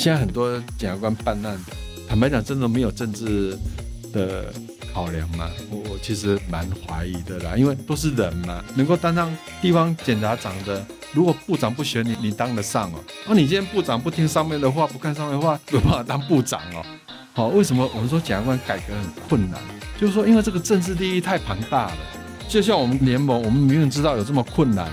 [0.00, 1.58] 现在很多检察官办案，
[2.08, 3.54] 坦白讲，真的没有政治
[4.14, 4.50] 的
[4.94, 5.50] 考量吗？
[5.70, 9.30] 我我其实蛮怀疑的啦，因为都是人嘛，能够当上
[9.60, 10.82] 地方检察长的，
[11.12, 13.04] 如果部长不选你，你当得上哦？
[13.28, 16.82] 那你今天部长不听上面的话，不看上面的话，有办法当部长哦？
[17.34, 19.60] 好，为什么我们说检察官改革很困难？
[20.00, 21.96] 就是说，因为这个政治利益太庞大了。
[22.48, 24.90] 就像我们联盟，我们明明知道有这么困难，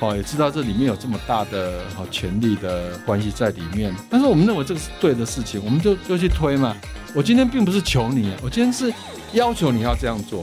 [0.00, 6.74] 哦，也知道这里面有这么大的哦权力的关系在里面，但是我们认为这个是对的事情，我们就就去推嘛。
[7.14, 8.92] 我今天并不是求你，我今天是
[9.32, 10.42] 要求你要这样做。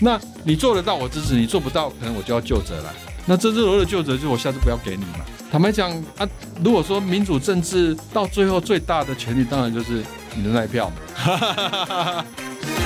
[0.00, 2.92] 那你做得到，我支持；你做不到，可能我就要就责了。
[3.26, 5.20] 那这次我的就责，就我下次不要给你嘛。
[5.50, 6.28] 坦白讲啊，
[6.62, 10.02] 如果说民主政治到最后最大的权力，当然就是
[10.34, 12.24] 你的那一票嘛。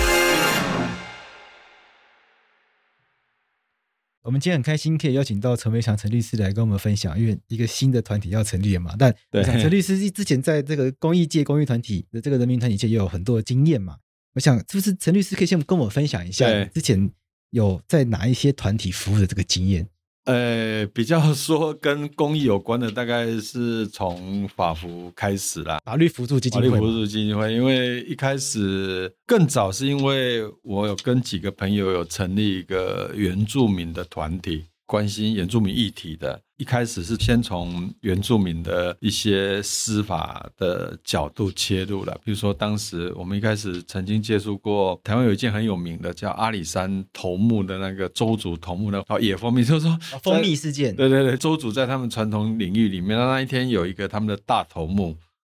[4.24, 8.96] 我们今天很开心可以邀请到陈伟强陈律师来跟我们分享，因为一个新的团体要成立了嘛。
[8.98, 13.98] 但陈律师之前在这个公益界、公益团体的这个人民团体界也有很多的经验嘛。
[14.32, 17.10] 我想，是不是陈律师可以先跟我们分享一下，之前
[17.50, 19.86] 有在哪一些团体服务的这个经验？
[20.24, 26.68] 呃，比较说跟公益有关的，大概是从法服开始啦，法律辅助基金会。
[26.70, 34.64] 法律辅助基金会，因为一开始更早是因为我有跟几个朋友有成立一个原住民的团体。
[34.86, 42.18] 关心原住民议题的，一开始是先从原住民的一些司法的角度切入了。
[42.24, 50.96] 比如说，当时我们一开始曾经接触过台湾有一件很有名的叫阿里山头目的那个周族头目的哦野蜂蜜，就是说蜂蜜事件。
[50.96, 55.14] 对对对，周族在他们传统领域里面，那一天有一个他们的大头目，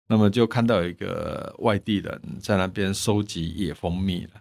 [0.08, 4.32] 那么就看到有一个外地人在那边收集野蜂蜜了。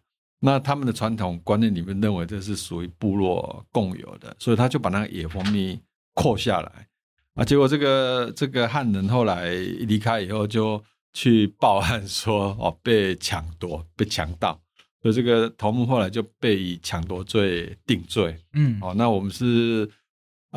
[0.41, 5.79] 那他们的传统观念里面认为这是属于部落共有的，所以他就把那个野蜂蜜
[6.17, 6.87] 扣下来
[7.35, 7.45] 啊。
[7.45, 14.59] 结果这个这个汉人后来离开以后，就去报案说 哦被抢夺、被强盗，
[15.01, 18.35] 所以这个头目后来就被以抢夺罪定罪。
[18.53, 19.89] 嗯，哦，那我们是。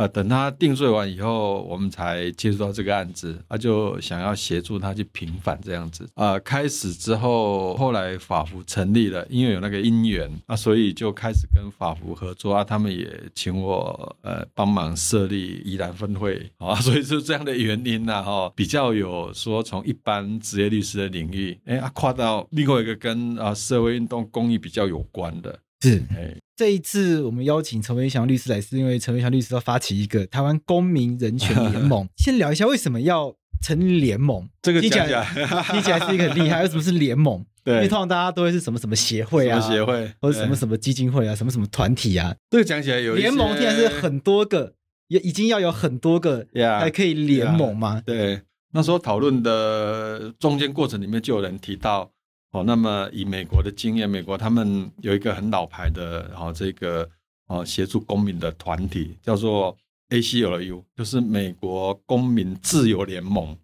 [0.01, 6.09] 呃，等他定罪完以后，我们才接触到这个案子，他、啊、就想要协助他去平反这样子。
[6.15, 12.65] 啊、呃，开始之后，后来法服成立了，因为有那个因缘啊，所以就开始跟法服合作啊。
[12.65, 25.59] 他们也请我呃帮忙设立宜兰分会啊， 所以就这样的原因呐、啊、哈，比较有说从一般职业律师的领域，哎啊跨到另外一个跟啊社会运动公益比较有关的。
[25.83, 32.07] 是，哎，这一次我们邀请陈维祥律师来，是因为陈维祥律师要发起一个台湾公民人权联盟。
[32.23, 34.47] 先聊一下为什么要成立联盟？
[34.61, 35.25] 这个听起来
[35.73, 37.43] 听起来是一个很厉害，为什么是联盟？
[37.65, 42.37] 对，因为通常大家都会是什么什么协会啊，什么协会，或者什么什么基金会啊，什么什么团体啊。
[42.51, 44.75] 这个讲起来有联盟，听起来是很多个，
[45.09, 48.03] 也已经要有很多个才可以联盟吗？
[48.05, 48.43] 对，
[48.75, 52.13] 那时候讨论的中间过程里面就有人提到。
[52.53, 57.09] 哦，那么以美国的经验，美国他们有一个很老牌的，然后这个
[57.47, 59.77] 哦协助公民的团体叫做
[60.09, 63.57] ACLU，就是美国公民自由联盟。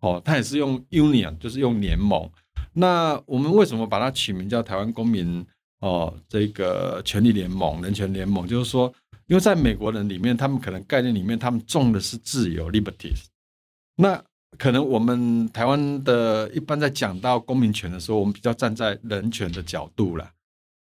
[0.00, 2.30] 哦，它也是用 Union，就是用联盟。
[2.74, 5.42] 那我们为什么把它取名叫台湾公民
[5.80, 8.46] 哦这个权利联盟、人权联盟？
[8.46, 8.92] 就是说，
[9.26, 13.24] 因为在美国人里面，他们可能概念里面，他们重的是自由 （liberties）。
[13.96, 14.22] 那
[14.58, 20.30] 可能我们台湾的一般在讲到公民权的时候，我们比较站在人权的角度啦。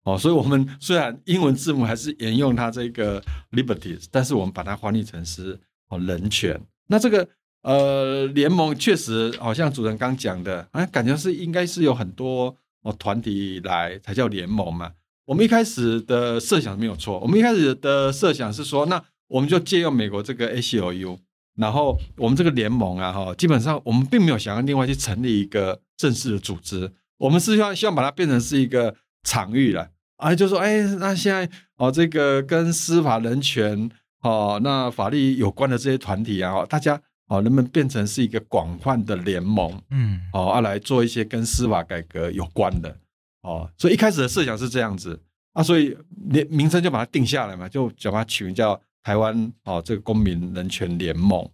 [0.03, 6.59] 哦，所以我们 虽然英文字母还是沿用它这个 liberties，但是我们把它翻译成是哦人权。
[6.87, 7.27] 那这个
[7.61, 14.91] 呃联盟确实好像主人刚讲的，啊，感觉是应该是有很多哦团体来才叫联盟嘛。
[15.25, 21.17] 我们一开始的设想没有错，我们一开始的设想是说，那我们就借用美国这个 ACLU。
[21.55, 29.87] 然后我们这个联盟啊，哈，基本上我们并没有想要另外去成立一个正式的组织，我们是希望希望把它变成是一个场域了，
[30.17, 31.47] 啊，就说，哎，那现在
[31.77, 33.87] 哦，这个跟司法人权
[34.21, 39.79] 哦，那法律有关的这些团体啊，大家哦，能不能变成是一个广泛的联盟？
[39.91, 42.97] 嗯，哦，啊，来做一些跟司法改革有关的，
[43.43, 45.21] 哦，所以一开始的设想是这样子
[45.53, 48.81] 啊，所以名名称就把它定下来嘛，就把它取名叫。
[49.03, 51.47] 台湾哦，这个公民人权联盟，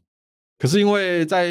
[0.59, 1.49] 可是因为在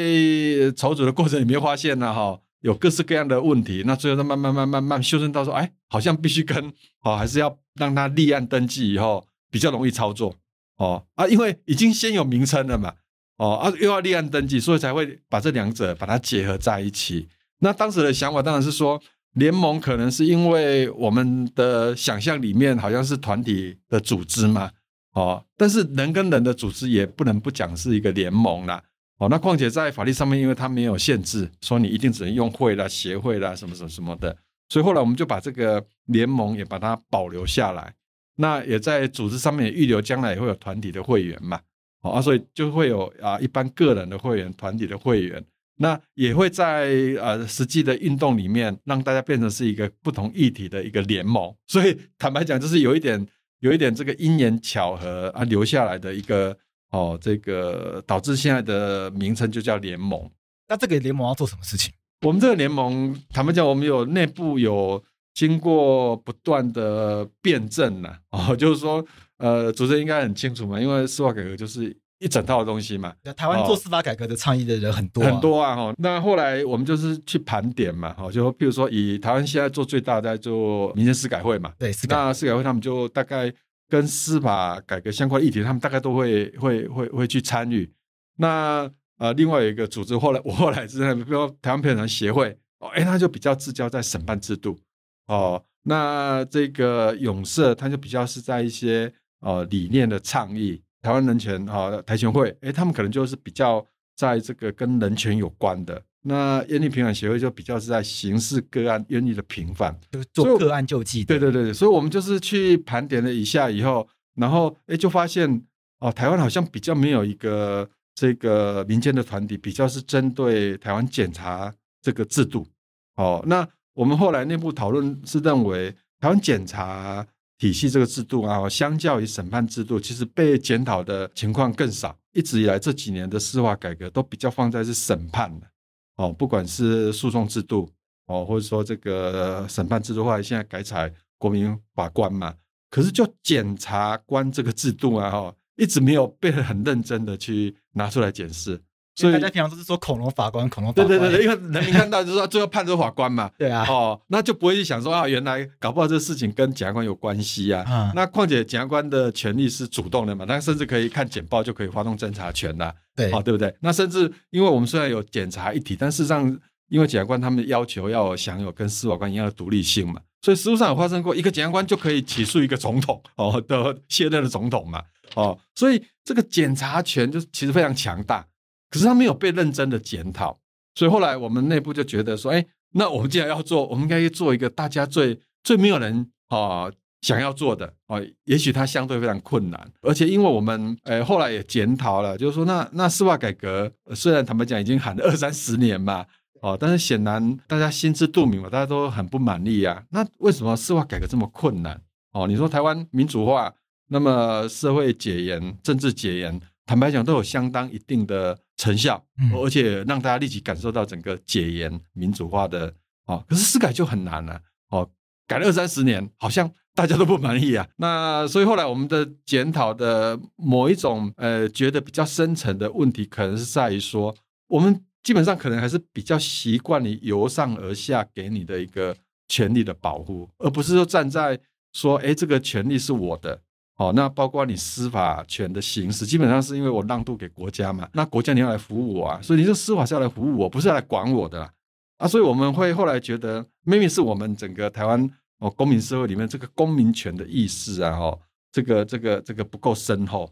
[0.75, 6.71] 筹组的过程里面发现呢，哈，有各式各样的问题，那最后慢慢慢慢慢修正到说，哎，好像必须跟
[7.03, 10.35] 哦，还是要让他立案登记以后比较容易操作
[10.77, 12.93] 哦啊，因为已经先有名称了嘛，
[13.35, 17.27] 哦啊又要立案登记，所以才会把这两者把它结合在一起。
[17.59, 19.01] 那当时的想法当然是说，
[19.33, 24.71] 联盟可能是因为我们的想象里面好像是团体的组织嘛。
[25.19, 28.81] 哦，但是人跟人的组织也不能不讲是一个联盟啦。
[29.17, 34.37] 哦，那况且在法律上面，因为它没有限制，说你一定只能用会啦、协会啦、什么什么什么的，
[34.69, 37.93] 所以后来我们就把这个联盟也把它保留下来。
[38.37, 41.59] 那也在组织上面也预留，将来也会有团体的会员嘛，
[42.01, 45.43] 啊，所以就会有啊一般个人的会员、团体的会员，
[45.79, 46.87] 那也会在
[47.19, 51.53] 呃实际的运动里面让大家变成是一个不同议题的一个联盟。
[51.67, 53.27] 所以坦白讲，就是有一点
[53.59, 56.57] 有一点这个因缘巧合啊留下来的一个。
[56.91, 60.27] 哦，这个导致现在的名称就叫联盟。
[60.67, 61.93] 那这个联盟要做什么事情？
[62.25, 64.99] 我们这个联盟，坦白讲，我们有内部有
[65.35, 68.17] 经过不断的辩证了。
[68.31, 69.05] 哦，就是说，
[69.37, 73.13] 呃，主持人应该很清楚嘛，因为司法改革就是一整套的东西嘛。
[73.35, 75.75] 台湾做司法改革的倡议的人很多、啊、很多啊。
[75.75, 78.13] 哈，那后来我们就是去盘点嘛。
[78.13, 81.73] 哈，就譬如说，以台湾现在做最大的在做民间司改会嘛。
[81.77, 83.51] 对，那司改会他们就大概。
[83.91, 87.91] 跟司法改革相关的议题，他们大概都会会会会去参与。
[88.37, 88.87] 那
[89.17, 94.77] 呃，另外有一个组织，后来 我后来知道，比如说台湾陪审团协会，哦，哎，他就比较聚焦在审判制度。
[95.25, 100.83] 哦，那这个永社，他就比较是在一些呃理念的倡议。
[101.01, 103.85] 台湾人权啊、哦，台权会，哎，他们可能就是比较
[104.15, 106.01] 在这个跟人权有关的。
[106.21, 111.23] 那冤狱平反协会就比较是在刑事个案冤狱的平反，就做个案救济。
[111.23, 114.05] 对对对，所以我们就是去盘点了一下以后，
[114.35, 115.65] 然后哎就发现
[115.99, 122.67] 哦，台湾好像比较没有一个这个民间的团体，比较是针对台湾检察这个制度。
[123.15, 127.25] 哦，那我们后来内部讨论是认为，台湾检察
[127.59, 132.17] 体系这个制度啊，相较于审判制度，其实被检讨的情况更少。
[132.31, 135.67] 一直以来这几年的司法改革都比较放在是审判的。
[136.15, 137.89] 哦，不管是诉讼制度
[138.27, 142.55] 哦，或者说这个审判制度，后来现在改采国民法官嘛，
[142.89, 148.81] 可是就检察官这个制度啊，哈，一直没有被很认真的去拿出来检视。
[149.19, 151.07] 所以大家平常都是说恐龙法官，恐龙法官。
[151.07, 153.49] 对对对，因为人民看到就是说最后判出法官嘛。
[153.59, 153.85] 对啊。
[153.89, 157.83] 哦，那就不会去想说啊，原来搞不好这个事情跟检察官有关系啊。
[157.89, 158.11] 嗯。
[158.15, 162.93] 那况且检察官的权利是主动的嘛，他甚至可以看简报就可以发动侦查权啦。
[163.15, 163.29] 对。
[163.31, 163.75] 哦，对不对？
[163.81, 166.57] 那甚至因为我们虽然有检察一体，但事实上
[166.87, 175.03] 因为检察官他们要求要享有跟司法官一样的独立性嘛，所以实务上有发生过一个检察官就可以起诉一个总统哦的卸任的总统嘛。
[175.35, 178.43] 哦，所以这个检察权就其实非常强大。
[178.89, 180.59] 可是他没有被认真的检讨，
[180.95, 186.91] 所以后来我们内部就觉得说，哎，那我们既然要做，我们应该做一个大家最最没有人啊、
[187.21, 196.25] 想要做的啊、也许它相对非常困难，而且因为我们呃后来也检讨了，就是说那那司法改革虽然坦白讲已经喊了二三十年嘛，
[196.61, 200.03] 哦、但是显然大家心知肚明嘛，大家都很不满意啊。
[200.09, 202.01] 那为什么司法改革这么困难？
[202.31, 203.73] 哦、你说台湾民主化，
[204.07, 206.59] 那么社会解严、政治解严。
[206.89, 212.91] 坦白讲，都有相当一定的成效，而且让大家立即感受到整个解严民主化的
[213.27, 213.45] 哦。
[213.47, 214.59] 可是私改就很难了
[214.89, 215.07] 哦，
[215.47, 217.87] 改了二三十年，好像大家都不满意啊。
[217.97, 224.35] 那所以后来我们的检讨的某一种呃，觉得比较深层的问题，可能是在于说，
[224.69, 229.15] 我们基本上可能还是比较习惯你由上而下给你的一个
[229.47, 231.59] 权利的保护，而不是说站在
[231.93, 233.61] 说，哎，这个权利是我的。
[233.99, 241.69] 哦，那包括你司法权的行使，基本上是因为我让渡给国家嘛，那国家你要来服务我啊，所以你这司法是要来服务我，不是要来管我的
[242.15, 248.39] 啊，所以我们会后来觉得，maybe 是我们整个台湾哦公民社会里面这个公民权的意识啊，哦，
[248.71, 250.49] 这个这个这个不够深厚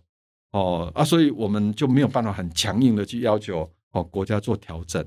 [0.51, 5.01] 哦啊，所以我们就没有办法很强硬的去要求哦国家做调整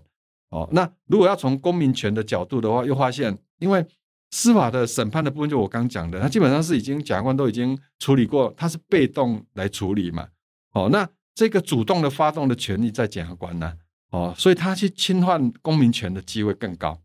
[0.48, 0.66] 哦。
[0.72, 3.86] 那如果要从公民权的角度的话，又发现因为。
[4.30, 10.28] 司法的审判的部分，就我刚讲的，他基本上是已经检察官都已经处理过，他是被动来处理嘛。
[10.72, 13.72] 哦，那这个主动的发动的权利在检察官呢，
[14.10, 16.96] 哦，所以他去侵犯公民权的机会更高。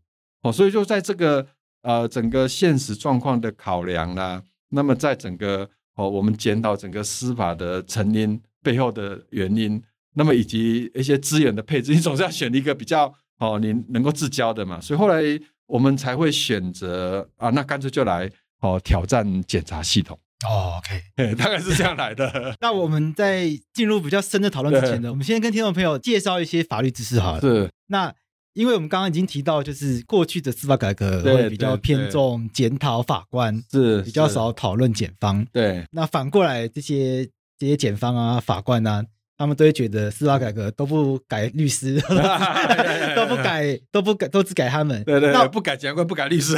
[0.42, 1.44] 哦，所以就在这个
[1.82, 9.82] 呃整个现实状况的考量啦，那么在整个哦我们检讨整个司法的成因背后的原因，
[10.14, 14.80] 那么以及一些资源的配置，你总是要选一个比较哦你能够自交的嘛。
[14.80, 15.20] 所以后来。
[15.66, 18.30] 我们才会选择啊，那干脆就来
[18.60, 22.54] 哦挑战检查系统哦，OK， 大概是这样来的。
[22.60, 27.40] 那我们在进入比较深的讨论之前呢，我们先跟听众朋友介绍一些法律知识好了。
[27.40, 27.70] 是。
[27.88, 28.12] 那
[28.54, 35.44] 因为我们刚刚已经提到，就是过去的司法改革会比较偏重检讨法官，是比较少讨论检方。
[35.52, 35.84] 对。
[35.92, 37.26] 那反过来，这些
[37.58, 39.04] 这些检方啊、法官啊。
[39.38, 42.00] 他们都会觉得司法改革都不改律师，
[43.14, 45.02] 都不改，都不改，都只改他们。
[45.04, 46.54] 对对，那不改检察官，不改律师。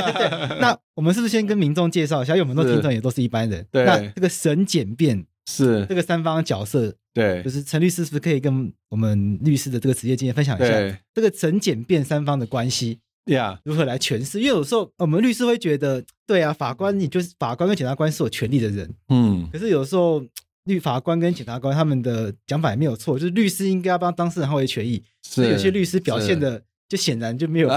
[0.60, 2.34] 那我们是不是先跟民众介绍一下？
[2.34, 3.66] 因为我们很多听众也都是一般人。
[3.70, 3.84] 对。
[3.84, 14.38] 那这个审检辩是这个三方角色对，就是陈律师是不是可以跟我们律师的这个职业经验分享一下，这个审检辩三方的关系，对啊，如何来诠释？
[14.40, 20.24] 因为有时候我们律师会觉得，对啊，法官你就是法官跟检察官是有权利的人，嗯，可是有时候
[20.64, 26.62] 律法官跟检察官他们的讲法也没有错，就是律师应该要帮当事人捍卫权益，是有些律师表现的。
[26.88, 27.70] 就显然就没有，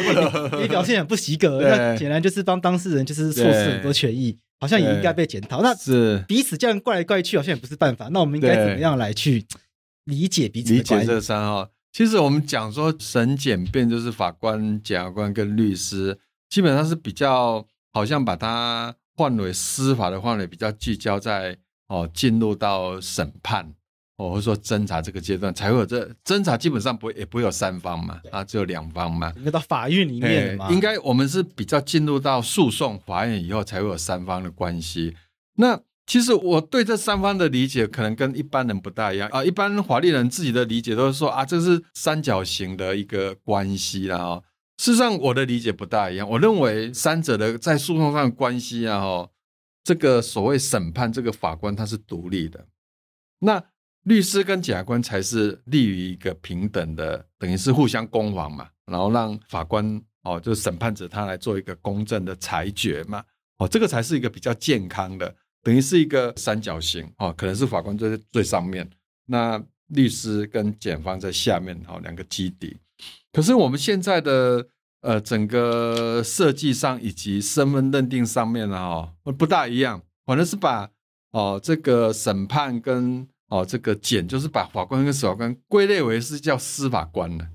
[0.62, 5.60] 你表现很不及格，那显然就是帮当事人就是错失很多权益，好像也应该被检讨。
[5.60, 8.08] 那是彼此这样怪来怪去，好像也不是办法。
[8.08, 9.44] 那我们应该怎么样来去
[10.06, 10.72] 理解彼此？
[10.72, 11.68] 理解这三号。
[11.92, 16.18] 其实我们讲说审检辩就是法官、检察官跟律师，
[16.48, 21.58] 基本上是比较好像把它换为司法的范围，比较聚焦在
[21.92, 23.74] 哦进入到审判。
[24.18, 29.32] 或者说侦查这个阶段才会有这侦查，基本上不会也不会有三方嘛，啊，只有两方嘛。
[29.36, 30.70] 应该到法院里面嘛。
[30.70, 35.16] 应该我们是比较进入到诉讼法院以后才会有三方的关系。
[35.56, 39.42] 那其实我对这三方的理解可能跟一般人不大一样啊。
[39.42, 44.18] 一般法律人自己的理解都是说啊，这是三角形的一个关系啦。
[44.18, 44.44] 哦，
[44.78, 46.28] 事实上我的理解不大一样。
[46.30, 49.28] 我认为三者的在诉讼上的关系啊，哈，
[49.84, 52.66] 这个所谓审判这个法官他是独立的。
[53.38, 53.62] 那
[54.04, 63.24] 律师跟检察官才是立于一个平等的，等于是互相攻防嘛，然后让法官哦，就是审判者他来做一个公正的裁决嘛，
[63.58, 68.88] 哦，这个才是一个比较健康的，等于是一个三角形哦，可能是法官在最上面，
[69.26, 72.76] 那律师跟检方在下面哦，两个基底。
[73.32, 74.66] 可是我们现在的
[75.02, 80.88] 呃整个设计上以及身份认定上面呢，哦，不大一样，反正是把
[81.30, 87.46] 哦这个审判跟哦，这个检就是把法官跟司法官归类为是叫司法官的，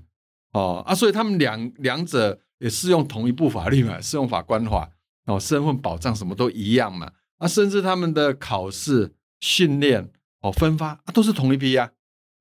[0.52, 4.90] 哦啊，所以他们两两者也适用同一部法律嘛，适用法官法，
[5.26, 10.08] 哦，身份保障什么都一样嘛，啊，甚至他们的考试、训练、
[10.40, 11.90] 哦分发啊都是同一批呀，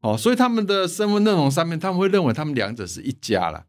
[0.02, 3.66] 哦，所以他们的身份认同上面，他们会认为他们两者是一家了，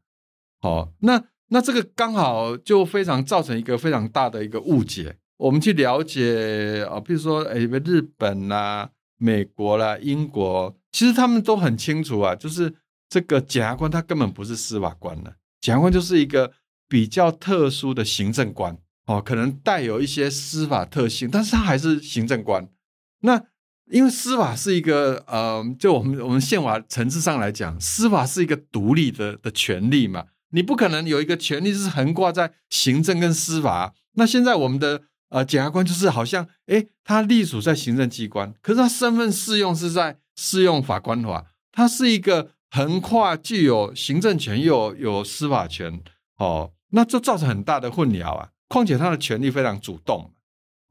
[0.62, 8.90] 哦，那那这个刚好就非常造成一个非常大的一个误解，我们去了解啊，比如说哎，日本啊。
[9.20, 12.72] 美国啦，英国，其实他们都很清楚啊，就是
[13.08, 16.52] 这个检察官他根本不是司法官了，检察官就是一个
[16.88, 22.68] 比较特殊的行政官哦，可能带有一些司法特性，但是他还是行政官。
[23.22, 23.42] 那
[23.90, 33.94] 因为司法是一个呃，就我们我们宪法层次上来讲，司法是一个独立的的权利嘛，你不可能有一个权利是横挂在行政跟司法。
[34.14, 35.02] 那现在我们的。
[35.30, 46.00] 呃，检察官就是好像，诶，他隶属在行政机关，可是他身份适用是在适用法官法，他是一个横跨具有行政权又有，有司法权，
[46.38, 48.48] 哦，那就造成很大的混淆啊。
[48.68, 50.32] 况且他的权力非常主动，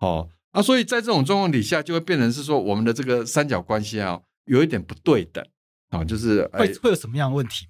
[0.01, 5.43] 哦，啊，所以在这种状况底下，就会变成是说我们的这个三角关系啊，有一点不对等，
[5.89, 7.65] 啊、哦，就是会会有什么样的问题？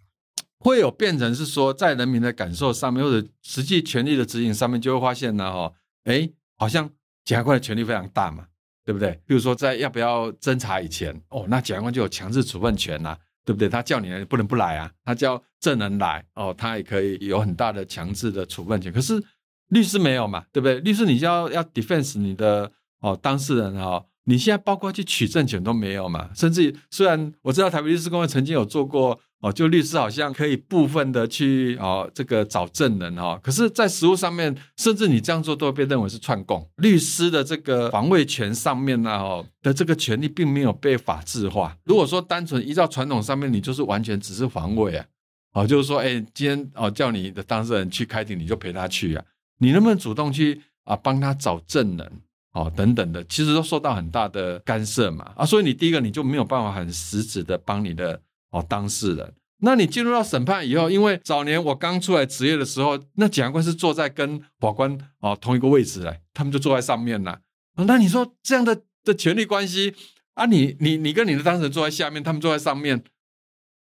[0.59, 5.73] 会有变成是说，在人民的感受上面，或者实际权力的指引上面，就会发现呢，哈、哦，
[6.05, 6.89] 诶好像
[7.23, 8.47] 检察官的权力非常大嘛，
[8.83, 9.11] 对不对？
[9.27, 13.69] 比如说在要不要侦查以前，哦，那检察官就有强制处分权呐、啊，对不对？
[13.69, 18.91] 他叫你来不能不来啊，他叫证人来，哦，他也可以有很大的强制的处分权。
[18.91, 19.23] 可是
[19.69, 20.79] 律师没有嘛，对不对？
[20.79, 22.71] 律师你就要要 defense 你的
[23.01, 29.19] 哦当事人哦，你现在包括去取证权都没有嘛，甚至虽然我知道台北律师公会曾经有做过。
[29.39, 36.67] 哦，就律师好像可以部分的去哦，这个找证人哦，可是，在实务上面，甚至你这样做都会被认为是串供。
[36.77, 41.77] 律师的这个防卫权上面呢，哦的这个权利并没有被法制化。
[41.83, 45.05] 如果说单纯依照传统上面，你就是完全只是防卫啊，
[45.53, 49.23] 哦，就是说，哎，今天哦叫你的当事人去开庭，你就陪他去啊，
[49.59, 52.11] 你能不能主动去啊帮他找证人
[52.53, 58.19] 哦等等的，其实都受到很大的干涉嘛啊，所以你第一个你就没有办法很实质的帮你的。
[58.51, 67.41] 哦，当事人，那你进入到审判以后，因为早年我刚出来职业的时候，那检察官是坐在跟法官哦同一个位置来，他们就坐在上面了。
[67.85, 69.93] 那你说这样的的权力关系
[70.35, 73.03] 啊你，你你跟你的当事人坐在下面，他们坐在上面，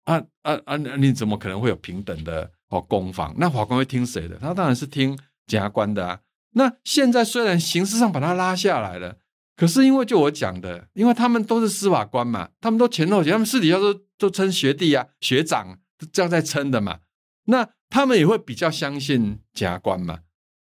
[0.05, 3.35] 啊啊啊，你怎么可能会有平等的哦攻防？
[3.39, 4.37] 那法官会听谁的？
[4.39, 6.21] 他当然是听检察官的啊。
[6.53, 9.19] 那现在虽然形式上把他拉下来了。
[9.57, 15.79] 可是因为就我讲的，因为他们都是司法官嘛，他们都前后，他们私底下都都称学弟啊、学长
[16.13, 16.99] 这样在称的嘛，
[17.47, 20.21] 那他们也会比较相信检察官嘛，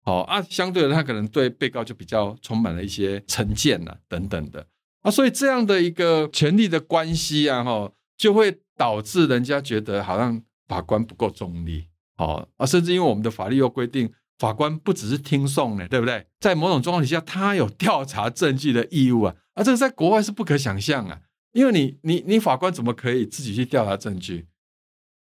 [0.04, 4.66] 哦啊，相对的他可能对被告就比较充满了一些成见啊等等的。
[5.02, 14.10] 啊，所以这样的一个权力的关系啊，哈，就会导致人家觉得好像法官不够中立，哦啊，甚至因为我们的法律又规定。
[14.38, 16.26] 法官不只是听讼呢，对不对？
[16.40, 21.20] 在某种状况底下，他有调查证据的义务啊，而这个在国外是不可想象啊。
[21.52, 24.46] 因为你你你法官怎么可以自己去调查证据？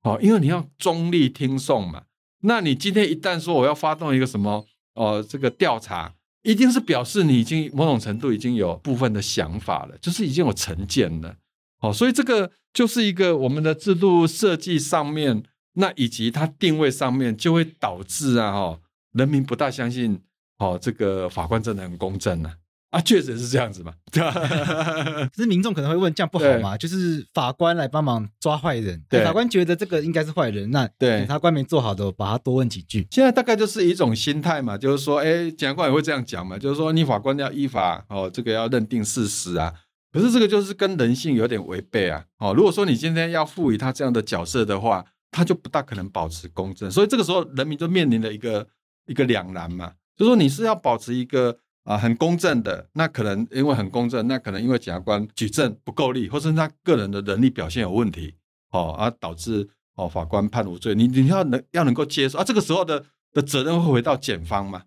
[0.04, 2.04] 哦，因为你要中立听讼嘛。
[2.44, 6.14] 那你今天一旦说我要发动一个什么哦、呃，这个调查，
[6.44, 11.36] 一定是表示你已经某种程度已经有部分的想法了，就是已经有成见了。
[11.82, 18.80] 哦，所以这个就是一个我们的制度设计上面，那以及它定位上面，就会导致啊，哈，
[19.14, 20.20] 人民不大相信，
[20.60, 22.52] 哦，这个法官真的很公正呢。
[22.92, 23.94] 啊，确实是这样子嘛。
[24.12, 26.76] 可是民众可能会问，这样不好嘛？
[26.76, 33.08] 就是法官来帮忙抓坏人，对，法官觉得这个应该是坏人，那检察官没做好的，把他多问几句。
[33.10, 39.74] 现在大概就是一种心态嘛，就是说，哎，检察官也会这样讲嘛，就是说，你法官要依法，哦，这个要认定事实啊。
[40.12, 42.26] 可是这个就是跟人性有点违背啊。
[42.40, 48.68] 哦，如果说你今天要赋予他这样的角色的话，他就不大可能保持公正，所以这个时候人民就面临了一个
[49.06, 51.58] 一个两难嘛，就是说你是要保持一个。
[51.84, 58.36] 啊，很公正的，那可能因为很公正，那可能因为检察官举证不够力，或是他个人的能力表现有问题，
[58.70, 60.94] 哦，而导致哦法官判无罪。
[60.94, 63.04] 你你要能要能够接受啊，这个时候的
[63.34, 64.84] 的责任会回到检方嘛？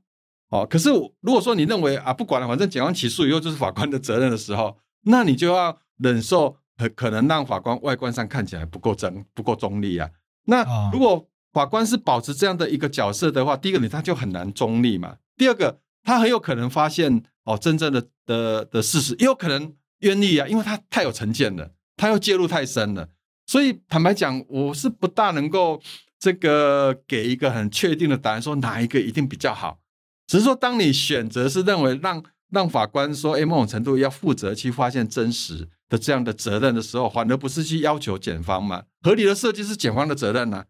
[0.50, 0.88] 哦，可是
[1.20, 6.56] 如果说你认为啊，不管了，反正检方起诉以后就是法官的责任的时候，那你就要忍受
[6.94, 10.08] 可能让法官外观上看起来不够真、不够中立啊。
[10.44, 15.16] 那如果法官是保持这样的一个角色的话，第一个你他就很难中立嘛。
[15.38, 15.80] 第二个。
[16.06, 23.08] 他很有可能发现哦，真正的的的事实，也有可能冤狱啊，因为他太有成见了，他又介入太深了，
[23.46, 25.80] 所以坦白讲，我是不大能够
[26.18, 29.80] 这个给一个很确定的答案，说哪一个一定比较好。
[30.26, 38.82] 只是说，当你选择是认为让让法官说，哎，某种程度要负责去发现真实的这样的责任的时候，反而不是去要求检方嘛？
[39.00, 40.66] 合理的设计是检方的责任呢、啊。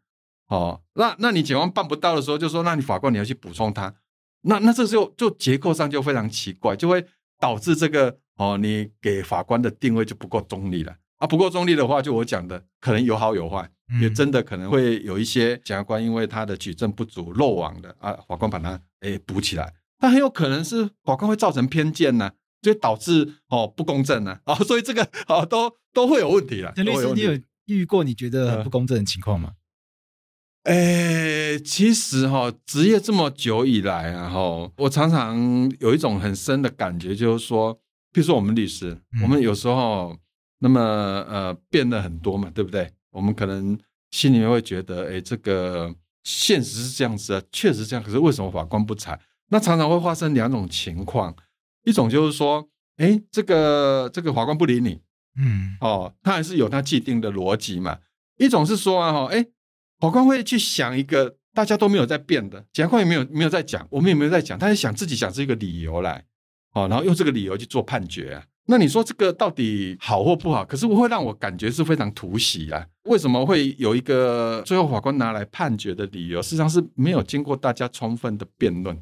[0.49, 3.95] 哦，那那你检方办不到的时候，就说那你法官你要去补充他。
[4.43, 7.05] 那那这时候就结构上就非常奇怪，就会
[7.41, 11.27] 导致这个哦，你给法官的定位就不够中立了啊！
[11.27, 26.71] 不够中立的话，就我讲的，可能有好有坏，嗯、也真的可能会有一些检察官因为他的举证不足漏网的啊，法官把他诶补起来，但很有可能是法官会造成偏见呢、啊，就导致哦不公正呢啊，所以这个哦都都会有问题了。
[26.77, 29.53] 陈律师，你有遇过你觉得不公正的情况吗？
[30.65, 35.39] 嗯诶、欸，其实哈，职业这么久以来啊，哈，我常常
[35.79, 37.75] 有一种很深的感觉，就是说，
[38.13, 40.17] 比如说我们律师，嗯、我们有时候
[40.61, 40.81] 那么
[41.29, 42.91] 呃变了很多嘛，对不对？
[43.11, 43.79] 我们可能
[44.11, 48.03] 心里面会觉得，诶、欸，这个现实是这样子啊，确实这样。
[48.03, 49.21] 可是为什么法官不裁？
[49.51, 51.37] 那常常会发生两种情况，
[51.85, 54.99] 一种就是说，诶、欸，这个这个法官不理你，
[55.39, 57.99] 嗯，哦，他还是有他既定的逻辑嘛。
[58.39, 59.51] 一种是说啊，哈，诶。
[60.05, 66.23] 法官会去想一个大家都没有在变的，检察官也没有没有在讲，我们也没有在讲，他在想自己想出一个理由来，
[66.75, 68.45] 哦，然后用这个理由去做判决啊。
[68.67, 70.63] 那你说这个到底好或不好？
[70.65, 72.87] 可是我会让我感觉是非常突袭啊。
[73.05, 78.99] 为什么会有一个最后法官拿来判决的理由，事实上是没有经过大家充分的辩论。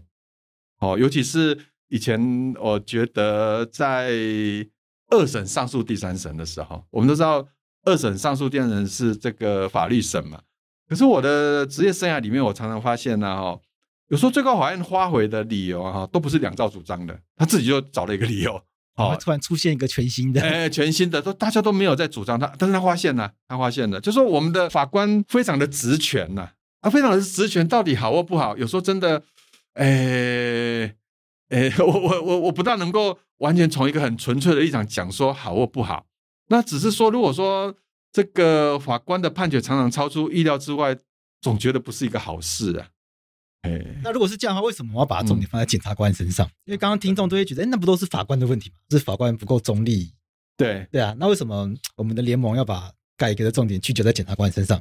[0.79, 4.11] 哦，尤其是以前我觉得在
[5.11, 7.47] 二审、上诉、第三审的时候，我们都知道
[7.85, 10.41] 二审、上诉、第三审是这个法律审嘛。
[10.89, 13.59] 可是我的职业生涯里面，我常常发现呢，哈，
[14.09, 18.63] 有时候最高法院发回的理由哈，都不是两造主张的，他自己就找了一个理由，
[18.97, 28.55] 哦，突然出现一个全新的，哎，全新的，都大家都没有在主张他，但是他发现了，他发现了，就说我们的法官非常的职权呐，啊，非常的职权，到底好或不好？
[28.59, 29.23] 有时候真的，
[29.73, 30.95] 哎，
[31.49, 36.05] 哎， 我我我我不大能够完全从一个很纯粹的立场讲说好或不好，
[36.49, 37.75] 那只是说，如果说。
[38.13, 40.95] 这个法官的判决常常超出意料之外，
[41.41, 42.89] 总觉得不是一个好事啊。
[43.63, 46.47] 哎，那如果是这样的话，为什么我要把重点放在检察官身上？
[46.47, 48.77] 嗯、因为刚刚听众都会觉得，哎，那不都是法官的问题吗？
[48.91, 50.13] 是法官不够中立。
[50.57, 54.79] 对对啊，那为什么我们的联盟要把改革的重点聚焦在检察官身上？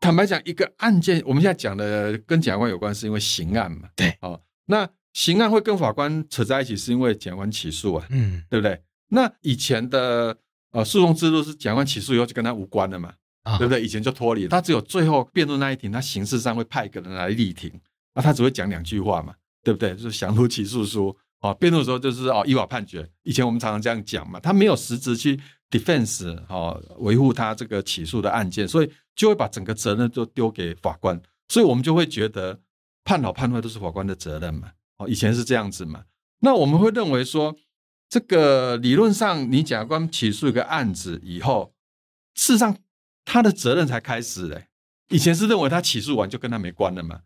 [0.00, 3.88] 坦白讲，一个案件我们现在讲的跟检察官有关，是因为刑案嘛。
[3.94, 8.06] 对，哦，那刑案会跟法官扯在一起，是因为检察官起诉啊。
[8.10, 8.82] 嗯，对不对？
[9.08, 10.36] 那以前的。
[10.72, 13.82] 呃，诉讼制度是检察官起诉以后就跟他无关了嘛，啊、对不对？
[13.82, 17.70] 以前就脱离了，他只有最后辩论那一庭，他形式上会派一个人来力挺，
[18.14, 19.94] 那他只会讲两句话嘛，对不对？
[19.94, 23.06] 就是详读起诉书，哦，辩论的时候就是哦依法判决。
[23.22, 25.38] 以前我们常常这样讲嘛，他没有实质去
[25.70, 32.58] defense 哦维护他这个起诉的案件，所以就会把整个责任都丢给法官，所以我们就会觉得
[33.04, 36.04] 判好判坏都是法官的责任嘛，哦，以前是这样子嘛，
[36.40, 37.54] 那我们会认为说。
[38.12, 41.72] 这个理论上，你检察官起诉一个案子以后，
[42.34, 42.76] 事实上
[43.24, 44.66] 他的责任才开始嘞。
[45.08, 47.20] 以前是认为他起诉完就跟他没关了嘛。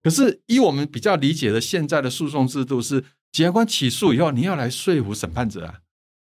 [0.00, 5.80] 可是以我们比较理解的现在的诉讼制度是，检察官起诉以后，你要来说服审判者啊，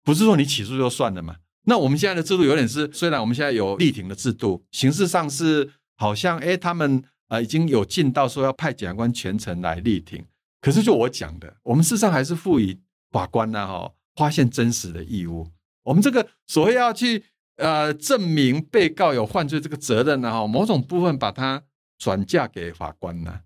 [0.03, 1.37] 不是说你起诉就算了嘛。
[1.65, 10.23] 那我们现在的制度有点是，虽然我们现在有立挺的制度，形式上是好像哎，他们呃已经有尽到说要派检察官全程来力挺，
[10.61, 12.79] 可是就我讲的，我们事实上还是赋予
[13.15, 15.47] 法官呢哈发现真实的义务。
[15.85, 17.25] 我们这个所谓要去
[17.57, 21.63] 呃证明被告有犯罪这个责任呢哈，某种部分把它
[21.99, 23.41] 转嫁给法官呢，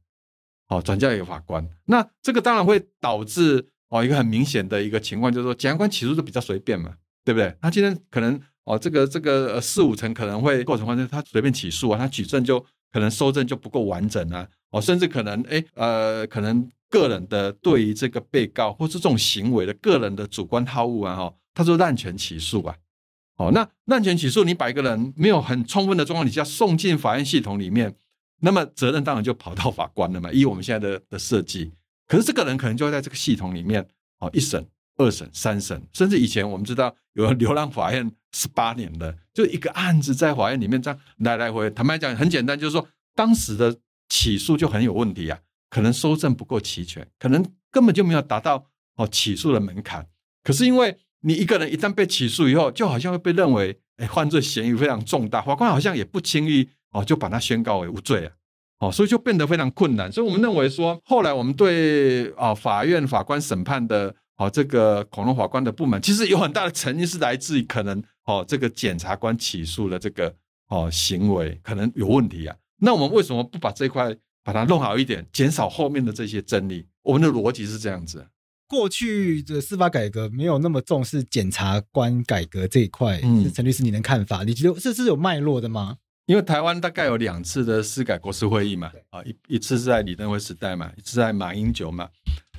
[0.69, 6.95] 哦转嫁给法官，那这个当然会导致哦一个很明显的一个情况，就是说检察官起诉就比较随便嘛。
[7.25, 7.55] 对不对？
[7.61, 12.59] 他今天可能哦，这个这个四五成可能会构成犯罪，他随便起诉啊，他举证就
[12.91, 22.77] 可能收证就不够完整啊，哦，甚至可能哎呃，可能个人的对于这个被告或是这种行为的个人的主观好恶啊，哈，他说滥权起诉啊，
[23.37, 27.95] 哦，那滥权起诉，你把一个人没有很充分的状况底下送进法院系统里面，
[28.41, 31.73] 那么责任当然就跑到法官了嘛，以我们现在的的设计，
[32.07, 33.87] 可是这个人可能就会在这个系统里面
[34.19, 34.67] 哦一审。
[35.01, 41.71] 二审、三审，甚至以前我们知道有流浪法院十八年的，就一个案子在法院里面这样来来回回。
[41.71, 45.39] 坦白讲，很简单，就是说当时的起诉就很有问题啊，
[45.69, 50.07] 可能收证不够齐全，可能根本就没有达到哦起诉的门槛。
[50.43, 58.33] 可是因为你一个人一旦被起诉以后，就好像会被认为哎犯罪嫌疑非常重大，法官好像也不轻易哦就把他宣告为无罪啊，
[58.81, 60.11] 哦，所以就变得非常困难。
[60.11, 64.15] 所以我们认为说，后来我们对啊法院法官审判的。
[64.39, 70.33] 哦，这个恐龙法官的不满，其实有很大的成因是来自于可能哦，这个检察官起诉的这个
[70.69, 72.55] 哦行为可能有问题啊。
[72.77, 74.15] 那我们为什么不把这块
[74.49, 76.83] 把它弄好一点，减少后面的这些争议？
[77.03, 78.27] 我们的逻辑是这样子。
[78.67, 84.45] 过去的司法改革没有那么重视检察官改革这一块，嗯，陈律师，你的看法？
[84.45, 85.99] 你觉得这是有脉络的吗？
[86.25, 92.09] 因为台湾大概有两次的司改国事会议嘛，啊，一一次是在李登辉时代嘛，一次在马英九嘛。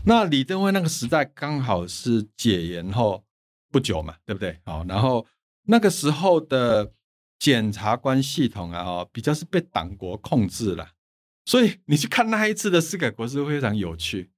[0.06, 3.24] 那李登辉那个时代刚好是解严后
[3.72, 4.60] 不久嘛，对不对？
[4.64, 5.26] 好，然后
[5.66, 6.92] 那个时候的
[7.40, 10.88] 检察官系统啊，哦，比较是被党国控制了，
[11.50, 14.30] 所以你去看那一次的司改国是会非常有趣。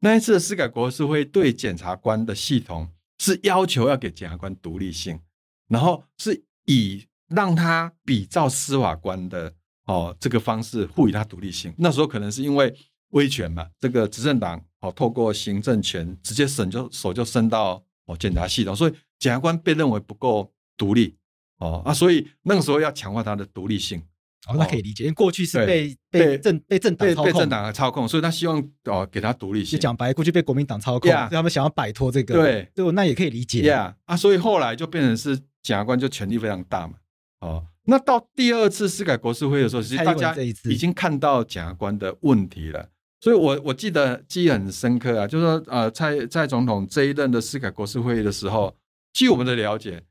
[0.00, 5.20] 那一次的司改国是会对检察官的系统是要求要给检察官独立性，
[5.68, 9.52] 然后是以让他比照司法官的
[9.84, 11.74] 哦这个方式赋予他独立性。
[11.76, 12.74] 那时候可能是因为
[13.10, 14.64] 威权嘛，这个执政党。
[14.80, 21.16] 哦，透过行政权直接审就手就伸到哦检察系统，所以检察官被认为不够独立
[21.56, 24.02] 哦啊，所以那个时候要强化他的独立性
[24.46, 29.78] 哦，那可以理解，因为过去是被被政被政党被政党操控，所以他希望哦给他独立性。
[29.78, 33.62] 就讲白，过去被国民党操控，他们想要摆脱这个，对对，那也可以理解。
[33.62, 36.94] 呀啊，所以后来就变成是检察官就权力非常大嘛。
[37.40, 42.88] 哦，那到第二次司改国事会的时候，其实大家已经看到检察官的问题了。
[43.20, 48.76] 所以我，我我记得记忆很深刻啊，就是说，呃，蔡蔡总统这一任的司改国事会议的时候，
[49.14, 50.02] 据我们的了解，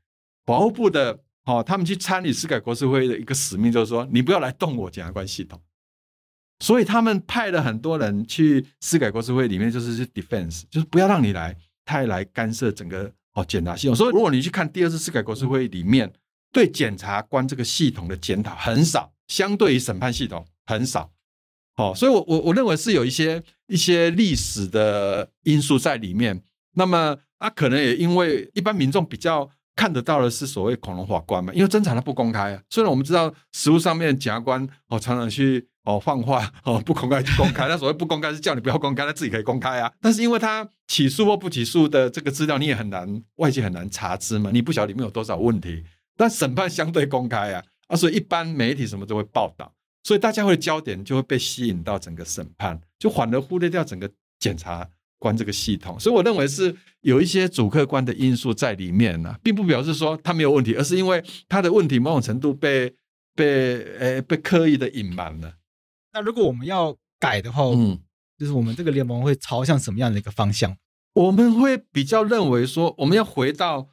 [0.44, 5.60] 法务部的哦，他们去参与司改国是会的一个使命，就是说，你不要来动我检察官系统。
[6.60, 11.54] 所以，他们派了很多人去司改国是会里面，就是去 defense，就是不要让你来
[11.84, 13.94] 太来干涉整个哦检察系统。
[13.94, 16.10] 所以，如果你去看第二次司改国是会里面，
[16.52, 21.12] 对检察官这个系统的检讨很少，相对于审判系统很少。
[21.76, 26.40] 哦，所以，我我我认为是有一些一些历史的因素在里面。
[26.76, 32.62] 那么，啊，可能也因为一般民众比较看得到的是所谓恐龙法官嘛，因为侦查它不公开啊。
[32.70, 39.92] 虽然我们知道实务上面检察官哦常常去哦放话 哦不公开就公开，那所谓不公开是叫你不要公开，他自己可以公开啊。
[40.00, 45.84] 但是因为他起诉或不起诉的这个资料，你也很难外界很难查知嘛，你不晓得里面有多少问题。
[46.16, 49.72] 但审判相对公开啊，啊，所以一般媒体什么都会报道。
[50.04, 54.08] 所以大家会焦点就会被吸引到整个审判，就反而忽略掉整个
[54.38, 54.86] 检查
[55.24, 55.98] 官这个系统。
[55.98, 62.94] 所以我认为是有一些主客观的因素在里面呢、啊，并不表示说他没有问题，而是因为他的问题某种程度被
[63.34, 65.54] 被呃被刻意的隐瞒了。
[66.12, 67.98] 那如果我们要改的话，嗯，
[68.38, 70.76] 就是我们这个联盟会朝向什么样的一个方向？
[71.14, 73.88] 我们会比较认为说，我们要回到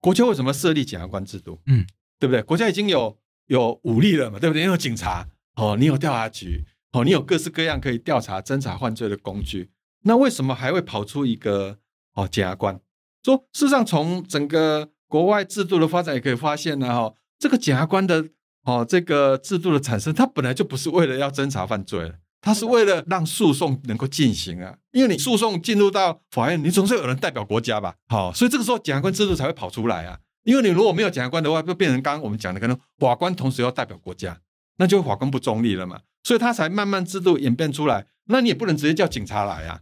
[0.00, 1.60] 国家为什么设立检察官制度？
[1.66, 1.86] 嗯，
[2.20, 2.42] 对不对？
[2.42, 3.16] 国家已经有
[3.46, 4.62] 有武力了嘛，对不对？
[4.62, 5.26] 因为有警察。
[5.56, 9.70] 哦，你有调查局，哦，你有各式各样可以调查、侦查犯罪的工具，
[10.04, 11.78] 那为什么还会跑出一个
[12.14, 12.80] 哦检察官？
[13.22, 18.24] 说事实上，从整个国外制度的发展也可以发现呢，哈，这个检察官的
[18.64, 24.76] 哦这个制度的产生，它本来就不是为了要侦查犯罪，它是为了让诉讼能够进行啊。
[24.92, 27.94] 因为你诉讼进入到法院，你总是有人代表国家吧？
[28.08, 30.18] 好，所以这个时候检察官制度才会跑出来啊。
[30.44, 34.38] 因为你如果没有检察官的话，就变成刚刚我们讲的，可能法官同时要代表国家。
[34.76, 38.06] 那就法官不中立了嘛，所以他才慢慢制度演变出来。
[38.26, 39.80] 那你也不能直接叫警察来啊，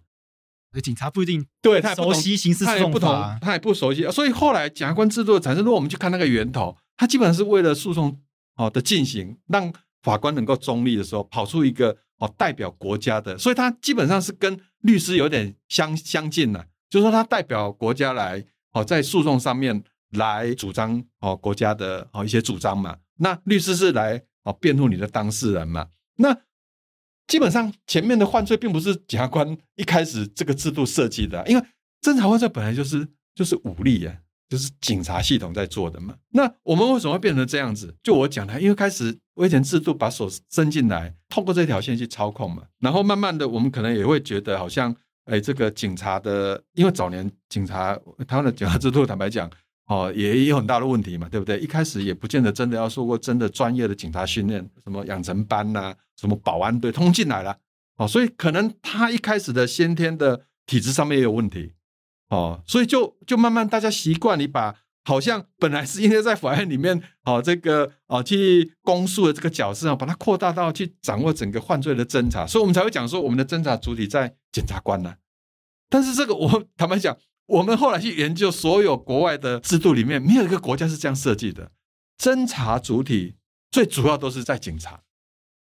[0.81, 8.19] 警察不一定对他熟悉刑事诉讼法，他也不熟悉，所以后来检察官制度的产生，如果我们去看那个源头，他基本上是为了诉讼
[8.57, 19.83] 哦的进行，让法官能够中立的时候，跑出一个哦代表国家的，所以他基本上是跟律师有点相相近的，就是说他代表国家来哦在诉讼上面
[20.13, 26.37] 来主张哦国家的哦一些主张嘛，那律师是来哦辩护你的当事人嘛，那。
[27.33, 31.67] 基本上前面的犯罪并不是检察官一开始这个制度设计的，因为
[32.03, 34.15] 侦查犯罪本来就是就是武力啊，
[34.51, 36.15] 就是警察系统在做的嘛。
[36.33, 37.97] 那我们为什么会变成这样子？
[38.03, 42.65] 就我讲的，因为开始威权制度把手伸进来，透过这条线去操控嘛。
[42.81, 49.51] 然后慢慢的，我们可能也会觉得好像，哎，这个警察的，因为早年警察台湾的警察制度，坦白讲。
[49.93, 51.59] 哦，也有很大的问题嘛，对不对？
[51.59, 57.59] 一开始也不见得真的要受过真的专业的警察训练，什么养成班呐、什么保安队通进来了，
[57.99, 61.75] 哦，所以可能他一开始的先天的体质上面也有问题，
[62.31, 64.75] 哦，所以就就慢慢大家习惯你把
[65.05, 75.17] 好像本来是应该在法院里面，哦，这个哦去公诉的这个角色啊，把它扩大到去掌握整个犯罪的侦查，所以我们才会讲说我们的侦查主体在检察官呢、
[75.91, 77.15] 但是这个我坦白讲。
[77.47, 81.71] 我们后来去研究所有国外的制度里面，没有一个国家是这样设计的。
[82.19, 83.37] 侦查主体
[83.71, 85.03] 最主要都是在警察。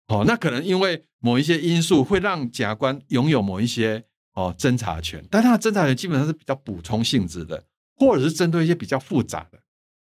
[0.09, 7.63] 哦，那可能因为某一些因素会让检察官拥有某一些哦侦查权，但他的侦查权基本上是比较补充性质的，
[7.97, 9.59] 或者是针对一些比较复杂的、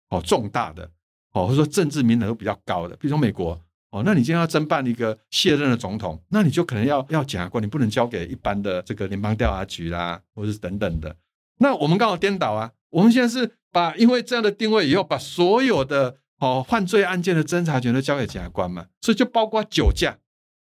[0.10, 0.90] 哦重大的、
[1.34, 3.60] 哦或者说政治敏感度比较高的，比如说美国。
[3.92, 11.16] 哦，那你今天要侦办一个卸任的总统，那你就可能要要检察官，你不能交给一般的这个联邦调查局啦，或者是等等的。
[11.60, 12.72] 那我们刚好颠倒啊！
[12.90, 20.18] 我们现在是把因为这样的定位以后，把所有的哦犯罪案件的侦查权都交给检察官嘛，所以就包括酒驾、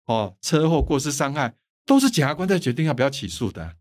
[0.07, 1.55] 哦车祸、过失伤害，
[1.87, 3.77] 都是检察官在决定要不要起诉的，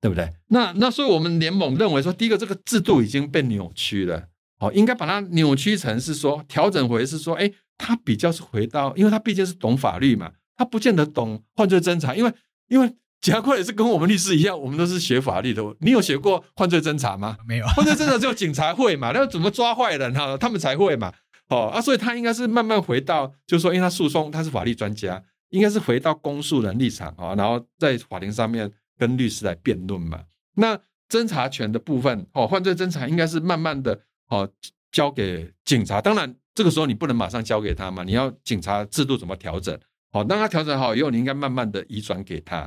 [0.00, 0.34] 对不对？
[0.48, 4.28] 那那所以我们联盟认为说，第一个这个制度已经被扭曲了，
[4.60, 12.32] 哦，应该把它扭曲成是说调整回是说，哎，他比较是回到，因为他毕竟是懂法律嘛，他不见得懂犯罪侦查，因为
[12.68, 12.94] 因为。
[13.20, 15.62] 检察官也是跟我们律师一样，我们都是学法律的。
[15.80, 17.36] 你有学过犯罪侦查吗？
[17.46, 19.10] 没有，犯罪侦查只有警察会嘛？
[19.12, 20.36] 那要怎么抓坏人哈？
[20.36, 21.12] 他们才会嘛？
[21.48, 30.20] 哦啊，所以他应该是慢慢回到，就是说，因为他诉讼他是法律专家，应该是回到公诉人立场啊，然后在法庭上面跟律师来辩论嘛。
[30.56, 33.98] 那侦查权的部分哦，犯罪侦查应该是慢慢的
[34.28, 34.48] 哦
[34.90, 36.00] 交给警察。
[36.00, 39.78] 当然，这个时候你不能马上交给他嘛，你要警察制度怎么调整？
[40.12, 42.66] 好，当他调整好以后，你应该慢慢的移转给他。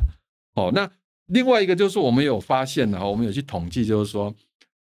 [0.56, 0.90] 哦，那
[1.28, 4.34] 另外一个就是我们有发现的，我们有去统计，就是说，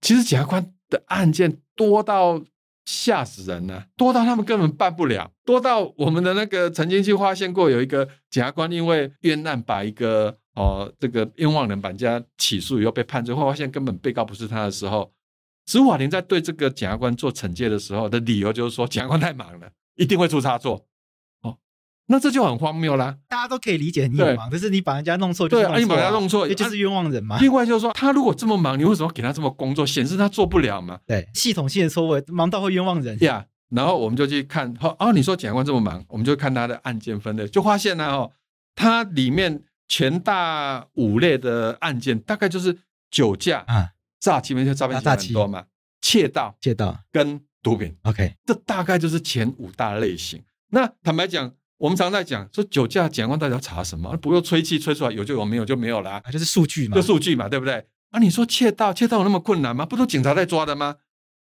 [0.01, 2.43] 其实检察官的案件多到
[2.85, 15.11] 吓死人了，多到他们根本办不了，多到我们的那个曾经去发现过有一个检察官因为冤案把一个哦这个冤枉人把人家起诉以后被判罪，后发现根本被告不是他的时候，
[15.65, 20.85] 司法庭在对这个检察官做惩戒的时候的理由就是说检察官太忙了，一定会出差错。
[22.07, 23.17] 那这就很荒谬啦！
[23.27, 27.39] 大家都可以理解你很忙，可是你把人家弄错，对啊，你把人家弄错，也就是冤枉人嘛。
[27.39, 29.83] 另外就是说，他如果这么忙，你为什么给他这么工作？
[29.87, 30.99] 显示他做不了嘛？
[31.07, 33.17] 对，系统性的错误，忙到会冤枉人。
[33.21, 38.31] 呀，然后我们就去看，哦，你说检察官这么忙，我们就看他的案件分类，就发现呢，哦，
[38.75, 42.77] 他里面前大五类的案件，大概就是
[43.09, 43.89] 酒驾啊、
[44.19, 45.63] 诈欺，没错，诈骗很多嘛，
[46.01, 47.95] 窃盗、窃盗跟毒品。
[48.03, 50.43] OK，这大概就是前五大类型。
[50.69, 51.51] 那坦白讲。
[51.77, 54.15] 我们常在讲说酒驾，检察官到底要查什么？
[54.17, 57.85] 不用吹气吹出来有就有，没有就没有啦，就是数据嘛，就数据嘛，对不对？
[58.11, 59.85] 啊，你说窃盗，窃盗有那么困难吗？
[59.85, 60.95] 不都警察在抓的吗？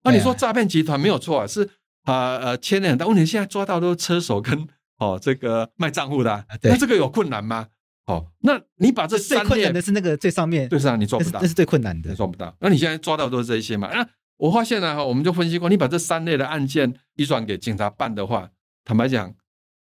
[0.03, 1.67] 啊，你说诈骗集团没有错啊，是
[2.03, 3.07] 啊呃牵连很大。
[3.07, 7.67] 问题现在抓到都是车手跟哦这个卖账户的，啊，那这个有困难吗？
[8.05, 12.55] 哦，那你把这三最困难的是那个最上面，对上你抓不到，那是最困难的，抓不到。
[12.59, 13.89] 那你现在抓到都是这些嘛？
[13.91, 18.49] 那我发现呢，哈，我们就分析过，你把这三类的案件移转给警察办的话，
[18.85, 19.33] 坦白讲。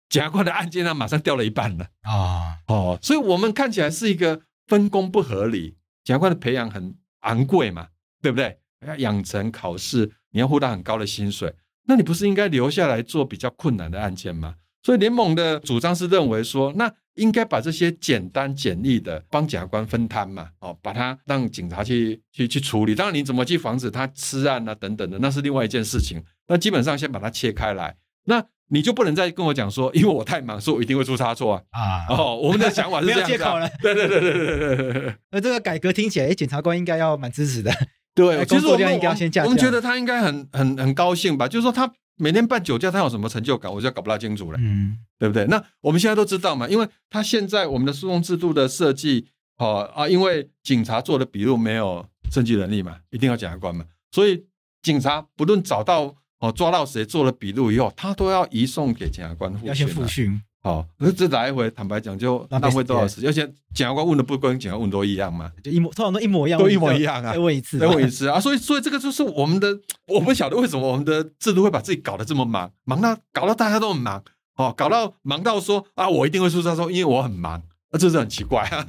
[0.08, 2.56] 检察官的案件呢，马上掉了一半了啊！
[2.68, 5.76] 哦，所以我们看起来是一个分工不合理。
[6.04, 7.88] 检察官的培养很昂贵嘛，
[8.22, 8.58] 对不对？
[8.86, 11.52] 要养成考试，你要付到很高的薪水，
[11.88, 14.54] 那你不是应该留下来做比较困难的案件吗？
[14.84, 22.94] 所以联盟的主张是认为说，那应该把这些简单简易的帮检察官分摊嘛，哦，把它让警察去去去处理。
[22.94, 26.22] 当然，你怎么去防止他吃案啊等等的，那是另外一件事情。
[26.46, 28.46] 那基本上先把它切开来，那。
[28.68, 31.62] 你就不能再跟我讲说，因为我太忙，所以我一定会出差错啊！
[31.70, 33.70] 啊，哦，我们的想法是这样、啊、没有借口了。
[33.80, 35.16] 对对对对对对对。
[35.30, 37.72] 那这个改革听起来，检察官应该要蛮支持的。
[38.12, 44.58] 对，其实我们应该要先我们觉得他应该很很很高兴吧，就是说他每天办酒驾，他有什么成就感，我就搞不大清楚了。
[44.60, 45.44] 嗯，对不对？
[45.46, 54.44] 那我们现在都知道嘛，因为他现在我们的诉讼制度的设计，哦啊，因为警察做的笔录没有证据能力嘛，一定要检察官嘛，所以
[54.82, 56.16] 警察不论找到。
[56.40, 60.40] 哦抓到谁做了笔录以后，他都要移送给检察官复训，复训。
[60.62, 63.30] 哦，那这来回坦白讲就浪费多少时间？
[63.30, 74.20] 而且检察官问的不跟检察官问都一样嘛，就一模通常都一模一样，都一模一样啊，再问一次，再问一次啊，所以所以这个就是我们的，我不晓得为什么我们的制度会把自己搞得这么忙，忙到搞到大家都很忙，
[74.56, 78.84] 哦，搞到忙到说啊，我一定会出差说，因为我很忙，那这是很奇怪啊。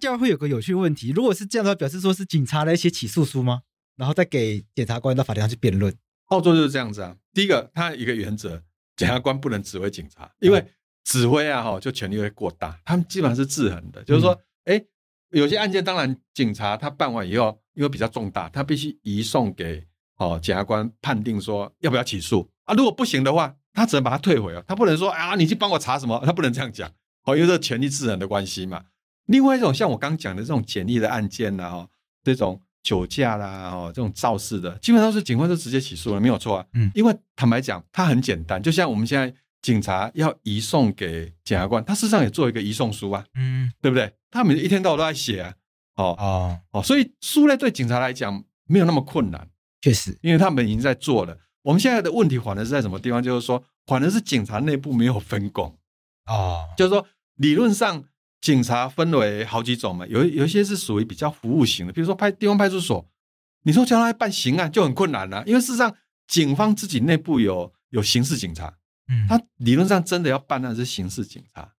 [0.00, 3.60] 这样会有个有趣问题，如果是这样的话，表示说是警察来写起诉书吗？
[3.96, 5.94] 然后再给检察官到法庭上去辩论。
[6.28, 7.14] 澳洲就是这样子啊。
[7.34, 8.62] 第一个，他一个原则，
[8.96, 10.64] 检察官不能指挥警察，因为
[11.04, 12.80] 指挥啊，哈，就权力会过大。
[12.84, 14.32] 他们基本上是制衡的，就是说，
[14.64, 14.86] 哎、嗯，
[15.38, 19.84] 有些案件当然警察他办完以后，因为比较重大，他必须移送给
[20.16, 22.74] 哦检察官判定说要不要起诉啊。
[22.74, 26.90] 如果不行的话，他只能把它退回啊，他不能说啊，你去帮我查什么，他不能这样讲
[27.24, 28.84] 哦，因为这权力制衡的关系嘛。
[29.30, 31.88] 另外一种像我刚讲的这种简易的案件呐，哈，
[32.24, 36.66] 这种酒驾啦，哦，这种肇事的，基本上是警方就直接起诉了，没有错啊。
[36.74, 44.12] 嗯，因为坦白讲，它很简单，就像我们现在警察要移送给检察官，他事实上也做一个移送书啊，嗯，对不对？
[44.32, 45.54] 他每一天到晚都在写啊，
[45.94, 49.48] 哦哦哦，所以书类对警察来讲没有那么困难，
[49.80, 51.38] 确实，因为他们已经在做了。
[51.62, 53.22] 我们现在的问题反而是在什么地方？
[53.22, 55.78] 就是说，反而是警察内部没有分工
[56.26, 58.02] 哦，就是说理论上。
[58.40, 63.06] 警察分为好几种嘛，有有一些是属于比较服务型的，比如说派地方派出所，
[63.64, 65.94] 你说叫他来办刑案就很困难了，啊，因为事实上
[66.26, 71.74] 警方自己内部有有刑事警察，嗯，他理论上真的要办案是刑事警察，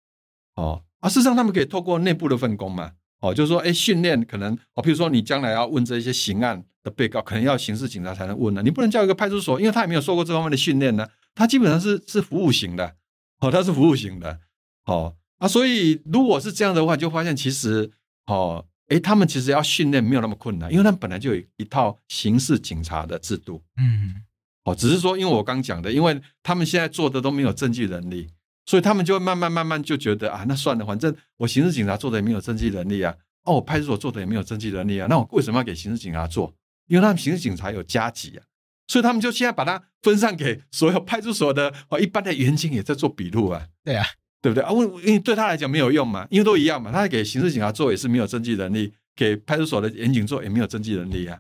[0.56, 12.98] 哦，啊，事实上他们可以透过内部的分工嘛，哦，就是说，哎，训练可能，哦，比如说你将来要问这些刑案的被告，可能要刑事警察才能问呢，你不能叫一个派出所，因为他也没有受过这方面的训练呢，他基本上是是服务型的，
[13.40, 14.40] 哦，他是服务型的，
[14.86, 15.16] 哦。
[15.42, 17.90] 啊，所以如果是这样的话，就发现其实
[18.28, 24.22] 哦，哎，他们其实要训练没有那么困难，因为他们本来就有一套刑事警察的制度，嗯，
[24.66, 28.30] 哦，只是说，因为我刚讲的，因为他们现在做的都没有证据能力，
[28.68, 36.54] 所以他们就会慢慢慢慢就觉得啊，那算了，反正我刑事警察做的也没有证据能力啊，哦，我派出所做的也没有证据能力啊，那我为什么要给刑事警察做？
[36.88, 38.44] 因为他们刑事警察有加急啊，
[38.88, 44.06] 所以他们就现在把它分散给所有派出所的哦，一般的员警也在做笔录啊，对啊。
[44.42, 44.72] 对不对啊？
[44.72, 46.92] 因为对他来讲没有用嘛，因为都一样嘛。
[46.92, 51.40] 他给刑事警察做也是没有证据能力，给派出所的员警做也没有证据能力啊。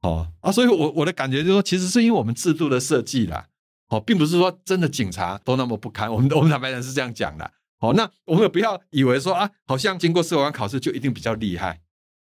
[0.00, 3.46] 哦啊，所以我我的感觉就是说，其实是因为我们制度的设计啦。
[3.88, 6.10] 哦，并不是说真的警察都那么不堪。
[6.10, 7.50] 我们我们坦白讲是这样讲的。
[7.80, 11.80] 哦，那我们也不要以为说啊，好像经过司法官考试就一定比较厉害。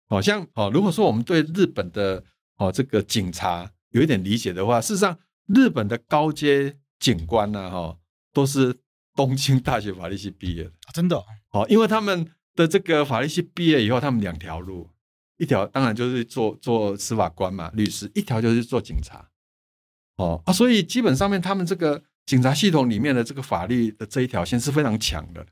[0.09, 2.21] 好像哦，如果说我们对日本的
[2.57, 7.97] 哦这个警察有一点理解的话，事实上日本的高阶警官呢，哈，
[8.33, 8.75] 都是。
[9.15, 11.15] 东京大学法律系毕业的，真的
[11.51, 14.89] 哦，因为他们的这个法律系毕业以后，他们两条路，
[15.37, 19.29] 一条当然就是做做司法官嘛，律师；一条就是做警察，
[20.17, 25.45] 哦啊，所以基本上面他们这个警察系统里面的这个法律的这一条线是非常强的，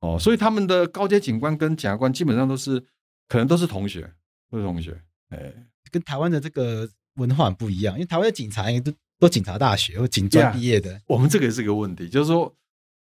[0.00, 2.78] 哦，所以他们的高阶警官跟检察官基本上都是
[3.26, 4.12] 可能都是同学，
[4.50, 5.50] 都是同学，哎，
[5.90, 12.54] 跟台湾的这个文化很不一样，因为台湾的警察都都警察大学或警专毕业的，我们这个也是个问题，就是说。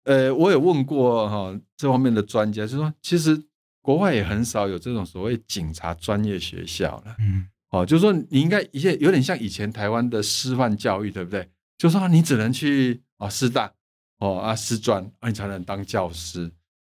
[0.09, 3.39] 呃，我也问过哈这方面的专家，就是说其实
[3.79, 7.15] 国外也很少有这种所谓警察专业学校了。
[7.19, 11.47] 嗯，哦，就是说你应该一些有点像以前台湾的师范教育，对不对？
[11.77, 13.71] 就是说你只能去啊师大
[14.17, 16.51] 哦啊师专啊，你才能当教师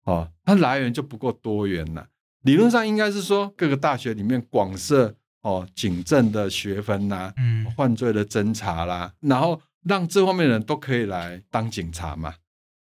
[0.05, 2.07] 哦，它来源就不够多元了。
[2.41, 12.33] 理论上应该是说各个大学里面广设哦警政的学分呐，嗯，犯罪的侦查啦，然后让这方面的人都可以来当警察嘛。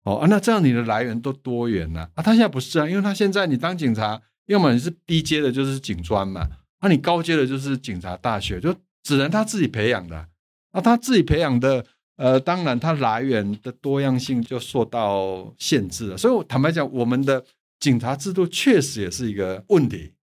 [0.03, 6.45] 哦啊，那这样你的来源都多元了啊，他现在不是啊，因为他现在你当警察，要么你是低阶的，就是警专嘛，
[6.81, 10.27] 那、啊、你高阶的就是警察大学，就只能他自己培养的啊。
[10.73, 11.85] 啊他自己培养的，
[12.17, 16.17] 呃，当然他来源的多样性就受到限制了。
[16.17, 17.45] 所以，我坦白讲，我们的
[17.79, 20.13] 警察制度确实也是一个问题。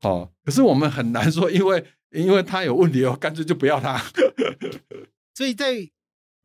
[0.00, 4.00] 哦，可是我们很难说，因为因为他有问题哦，干脆就不要他。
[5.36, 5.90] 所以在。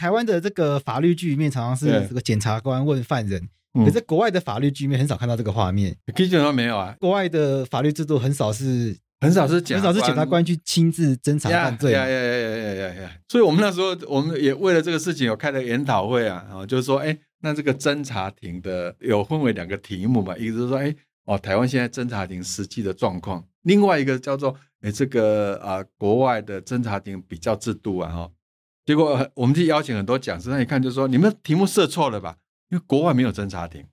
[0.02, 3.39] 台湾的这个法律剧里面常常是这个检察官问犯人，
[3.76, 5.95] 可是在国外的法律剧里面很少看到这个画面。
[6.16, 11.91] 基本上没有啊，国外的法律制度很少是很少是很少是检察官去亲自侦查犯罪。
[11.91, 13.12] 呀呀呀呀呀呀！
[13.28, 20.95] 所以我们那时候我们也为了这个事情有开了研讨会啊，啊，就是说，哎，那这个侦查庭的有分为两个题目嘛，一个就是说，哎，
[21.26, 28.32] 哦，台湾现在侦查庭实际的状况，另外一个叫做，哎，这个啊，国外的侦查庭比较制度啊，哈、哦，
[28.92, 32.36] 结果我们就邀请很多讲师，那一看就说，你们题目设错了吧？
[32.70, 33.86] 因为国外没有侦查庭，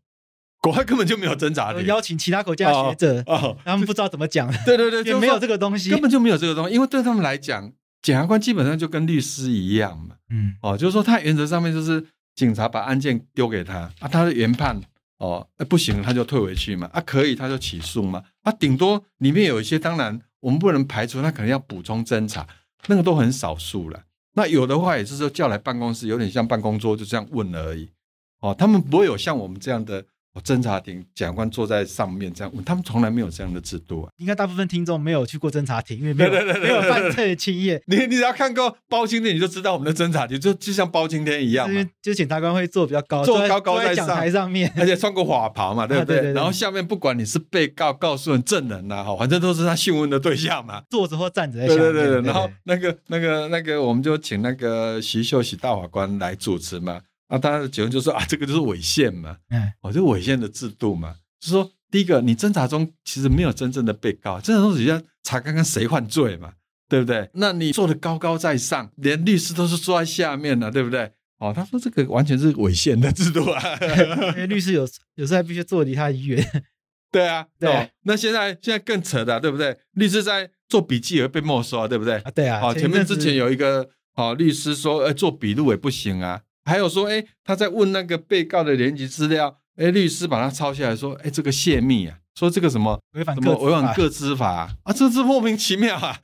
[0.60, 7.72] 国外根本就没有侦查庭，邀请其他国家学者，哦哦、他们不知道怎么讲，对对对，就没有这个东西，根本就没有这个东西，因为对他们来讲，
[8.02, 12.04] 检察官基本上就跟律师一样嘛，嗯，哦，就是说他原则上面就是。
[12.38, 14.80] 警察把案件丢给他啊，他的原判
[15.16, 22.46] 哦，不行他就退回去嘛，啊可以他就起诉嘛，啊顶多里面有一些，当然我们不能排除他可能要补充侦查，
[22.86, 24.04] 那个都很少数了。
[24.38, 27.90] 那有的话也是说叫来办公室，有点像办公桌就这样问而已，
[28.38, 30.04] 哦，他们不会有像我们这样的。
[30.44, 34.10] 侦查庭检察官坐在上面这样问，他们从来没有这样的制度啊。
[34.18, 37.82] 应该大部分听众没有去过侦查庭，因为没有没有犯罪经验。
[37.86, 46.18] 你你只要看过包青天，你就知道我们的侦查庭就就像包青天一样嘛，就检察官会坐比较高，坐高高在讲台上面，而且穿过法袍嘛， 对不对？
[46.18, 51.82] 啊、对对对然后下面不管你是被告、告诉人、证人呐、啊，哈，反正都是他讯问的对象嘛，坐着或站着在下面。
[51.82, 52.26] 对对对对。
[52.26, 57.00] 然后那个那个那个，我们就请那个徐秀喜大法官来主持嘛。
[57.28, 61.14] 那他的结论就是说啊，这个就是违宪嘛，嗯，哦，就违宪的制度嘛。
[61.40, 66.52] 就是说，第一个，你侦查中其实没有真正的被告，侦查中只要查看看谁犯罪嘛，
[66.88, 67.30] 对不对？
[67.34, 71.12] 那你坐的高高在上，连律师都是坐在下面的，对不对？
[71.38, 73.62] 哦，他说这个完全是违宪的制度啊，
[74.34, 76.44] 因为律师有有时候还必须坐离他远。
[77.12, 77.88] 对啊，对、哦。
[78.02, 79.78] 那现在现在更扯的，对不对？
[79.92, 82.16] 律师在做笔记也会被没收啊，对不对？
[82.18, 82.60] 啊，对啊。
[82.60, 86.42] 哦，前面之前有一个哦律师说，呃，做笔录也不行啊。
[86.68, 96.18] 还有说，哎，他在问那个被告的联籍资料，哎，律师把他抄下来说，哎，这个泄密啊，说这个什么违反什么违反个资法啊，啊，这是莫名其妙啊。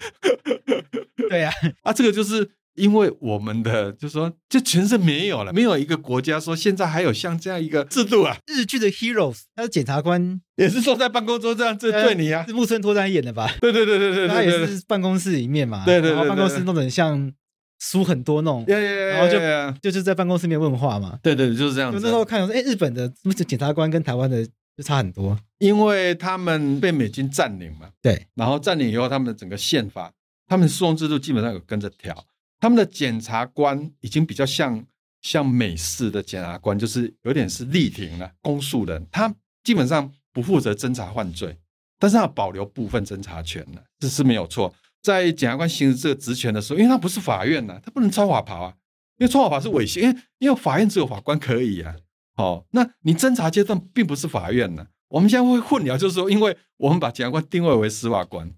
[1.31, 1.51] 对呀，
[1.83, 8.37] 啊，这个就是因为我们的，就是说，就全是没有了，没有一个国家说现在还有像这样一个制度啊。
[8.47, 13.51] 日剧的 Heroes，他的检察官也是坐在办公桌这样，这对你啊，是木村拓哉演的吧？
[13.63, 17.33] 对对对对对，他也是办公室里面嘛，对对对，然后办公室弄得很像。
[17.85, 21.19] 书很多那种，然后就就是在办公室里面问话嘛。
[21.23, 21.99] 对对，就是这样子。
[22.01, 23.13] 那时候看到说，哎，日本的
[23.47, 24.43] 检察官跟台湾的
[24.77, 27.91] 就差很多，因为他们被美军占领嘛。
[28.01, 30.11] 对，然后占领以后，他们的整个宪法，
[30.47, 32.25] 他们诉讼制度基本上有跟着调。
[32.59, 34.83] 他们的检察官已经比较像
[35.21, 39.07] 像美式的检察官，就是有点是立庭了，公诉人。
[39.13, 39.33] 他
[39.63, 41.59] 基本上不负责侦查犯罪，
[41.99, 44.75] 但是他保留部分侦查权了，这是没有错。
[45.05, 48.75] 在检察官行使这个职权的时候，因为他不是法院呐、啊，他不能穿法袍啊，
[49.19, 51.95] 因为穿法袍是违宪，因为因为法院只有法官可以啊。
[52.37, 58.51] 哦，那你侦查阶段并不是法院呢、啊，我们现在会混淆，就是说，因为我们把检察官定位为司法官，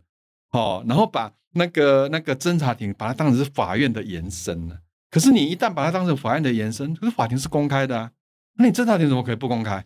[0.52, 4.78] 哦，然后把那个那个侦查庭把它当成是法院的延伸了。
[5.10, 8.12] 可是你一旦把它当成法院的延伸，可是法庭是公开的啊，
[8.54, 9.84] 那你侦查庭怎么可以不公开？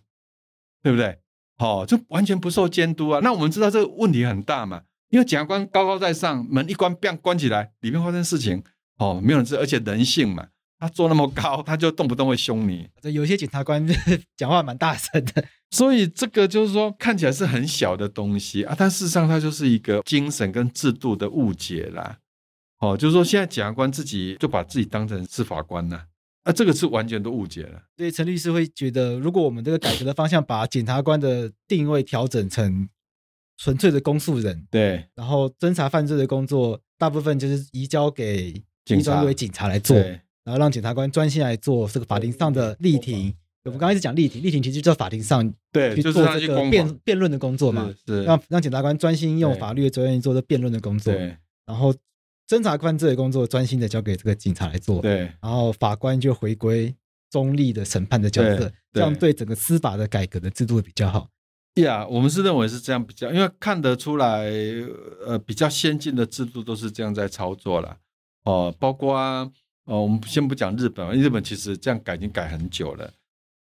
[0.82, 1.18] 对不对？
[1.56, 3.20] 哦，就完全不受监督啊。
[3.22, 4.82] 那我们知道这个问题很大嘛。
[5.10, 8.62] 因为检察官高高在上，门一关，砰，关起来，里面发生事情，
[8.98, 10.46] 哦，没有人知，而且人性嘛，
[10.78, 12.88] 他坐那么高，他就动不动会凶你。
[13.12, 13.84] 有些检察官
[14.38, 22.18] 讲话蛮大声的，所以这个就是说看起来是很小的东西啊，但事实上它就是一个精神跟制度的误解啦。
[22.78, 26.06] 哦，就是说现在检察官自己就把自己当成是法官了，
[26.44, 27.82] 啊，这个是完全都误解了。
[27.96, 32.88] 所以陈律师会觉得，如果我们这个改革的方向把检察官的定位调整成。
[33.62, 38.54] 纯粹的公诉人，对，然后侦查犯罪的工作，大部分就是移交给
[38.86, 43.34] 警察，为警察来做，然后让检察官专心来做这个法庭上的例庭。
[43.64, 51.36] 我们刚才一直讲例庭，例庭其实就叫法庭上对去做这个辩辩论的工作嘛，是让让检察官专心用法律的责任做这辩论的工作，对，
[51.66, 51.94] 然后
[52.48, 56.94] 侦查犯罪的工作专心的交给这个警察来做，对，然后法官就回归
[57.30, 61.28] 中立的审判的角色，这样对整个司法的改革的制度会比较好。
[61.74, 64.50] 呀，yeah, 我们是认为是这样比较，因为看得出来，
[65.24, 67.96] 呃，比较先进的制度都是这样在操作了。
[68.44, 69.48] 哦、呃，包括啊，
[69.84, 73.12] 呃，我们先不讲日本，因为日本其实这样改已经改很久了。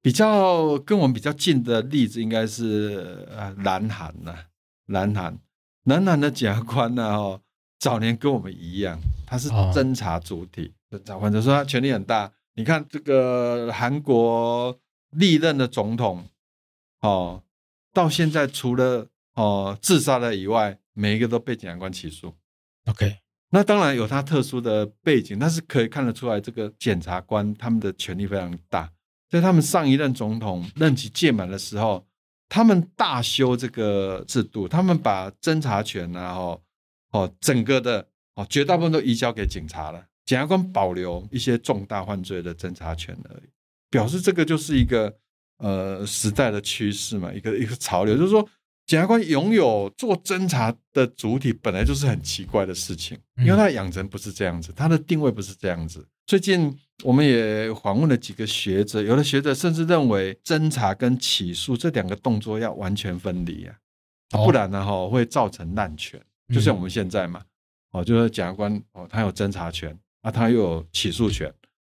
[0.01, 4.35] 比较跟我们比较近的例子应该是呃南韩呐，
[4.87, 5.39] 南韩，
[5.85, 7.43] 南韩的检察官呢，哦，
[7.79, 12.33] 早年跟我们一样，他是侦查主体，侦查官就说他权力很大。
[12.55, 14.75] 你看这个韩国
[15.11, 16.25] 历任的总统，
[17.03, 17.43] 哦。
[17.93, 22.35] 到现在，除了哦、呃、自杀的以外，每一个都被检察官起诉。
[22.87, 23.17] OK，
[23.51, 28.91] 那当然有他特殊的背景，但是可以看得出来，这个检察官他们的权力非常大。
[29.29, 32.05] 在他们上一任总统任期届满的时候，
[32.49, 36.61] 他们大修这个制度，他们把侦查权然后
[37.13, 43.51] 哦整个的哦绝大部分都移交给警察了，检察官保留一些重大犯罪的侦查权而已。
[43.89, 45.17] 表示这个就是一个
[45.61, 48.43] 呃时代的趋势嘛，一个一个潮流，就是说
[48.87, 56.05] 检察官拥有做侦查的主体，本来就是很奇怪的事情，因为他的养成不是这样子，他的定位不是这样子。
[56.27, 63.75] 最近我们也访问了几个学者，有的学者甚至认为侦查跟起诉这两个动作要完全分离啊，
[64.45, 66.21] 不然呢哈会造成滥权，
[66.55, 67.43] 就像我们现在嘛，
[67.93, 71.53] 哦，就是检察官哦，他有侦查权啊，他又有起诉权，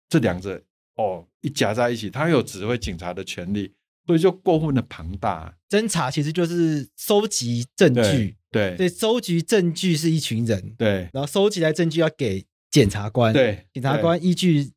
[0.08, 0.60] 这两者。
[0.96, 3.72] 哦，一夹在一起，他有指挥警察的权利，
[4.06, 5.52] 所以就过分的庞大。
[5.68, 14.70] 侦查其实就是收集证据，对对，收集证据是一群人，对，然后收集来证据要给检察官，对，检察官依据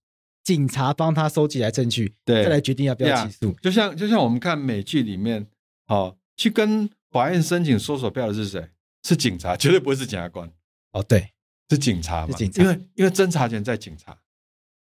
[0.43, 3.51] 警察帮他收集来证据，对，再来决定要不要起诉。
[3.61, 5.45] 就像就像我们看美剧里面，
[5.86, 8.70] 哦，去跟法院申请搜索票的是谁？
[9.03, 10.51] 是警察， 绝对不会是检察官。
[10.93, 11.30] 哦，对，
[11.70, 12.36] 是警察嘛？
[12.36, 14.18] 是警察，因为因为侦查权在警察。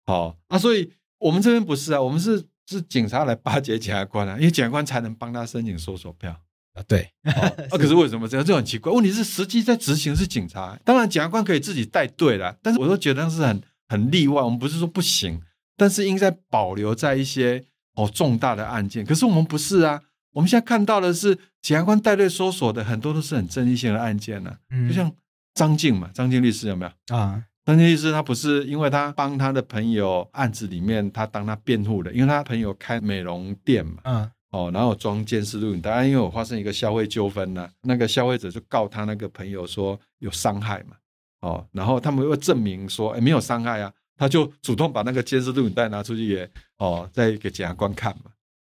[0.04, 0.92] 好、哦、啊，所以。
[1.18, 6.30] 我们这边不是啊，我们是是警察来巴结检察官啊，因为检察官才能帮他申请搜索票
[6.74, 6.82] 啊。
[6.86, 7.32] 对，哦、
[7.70, 8.44] 啊，可是为什么这样？
[8.44, 8.92] 这很奇怪。
[8.92, 14.42] 问题是实际在执行是警察，当然检察官可以自己带队啦，但是我都觉得那是很很例外。
[14.42, 15.40] 我们不是说不行，
[15.76, 17.64] 但是应该保留在一些
[17.94, 19.04] 哦重大的案件。
[19.04, 20.02] 可是我们不是啊，
[20.32, 25.10] 我们现在看到的是检察官带队搜索的很多都是很争议性的案件呢、啊，嗯、就像
[25.54, 27.42] 张静嘛，张静律师有没有啊？
[27.66, 40.96] 张静律师他不是因为他帮他的朋友案子里面他当他辩护的，因为他朋友开美容店嘛，嗯，哦，然后装监视录影带，因为我发生一个消费纠纷呢，那个消费者就告他那个朋友说有伤害嘛，
[41.40, 46.48] 哦，然后他们又证明说哎没有伤害啊，他就主动把那个监视录影带拿出去也
[46.78, 48.30] 哦再给检察官看嘛，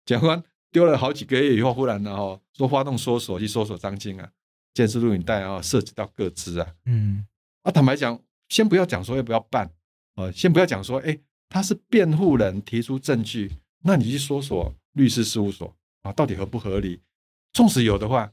[0.07, 4.27] 检察官丢了好几个月以后，忽然呢哦说发动搜索去搜索张晶啊，
[4.73, 7.27] 监视录影带啊涉及到各资啊，嗯，
[7.65, 8.19] 啊坦白讲。
[8.49, 9.71] 先不要讲说要不要办，
[10.17, 11.19] 呃，先不要讲说，哎，
[11.49, 17.01] 他是辩护人提出证据，那你去搜索律师事务所啊，到底合不合理？
[17.53, 18.33] 纵使有的话，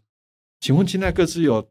[0.61, 1.69] 请问现在各自有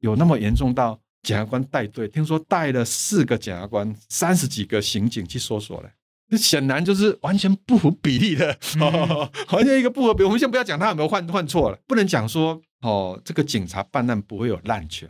[0.00, 2.06] 有那么严重到检察官带队？
[2.08, 5.90] 听说带了四个检察官，三十几个刑警去搜索了，
[6.28, 10.22] 那显然就是完全不符比例的，哦、完全一个不合比。
[10.22, 15.08] 我们先不要讲他有没有换换错了，不能讲说哦，这个警察办案不会有滥权。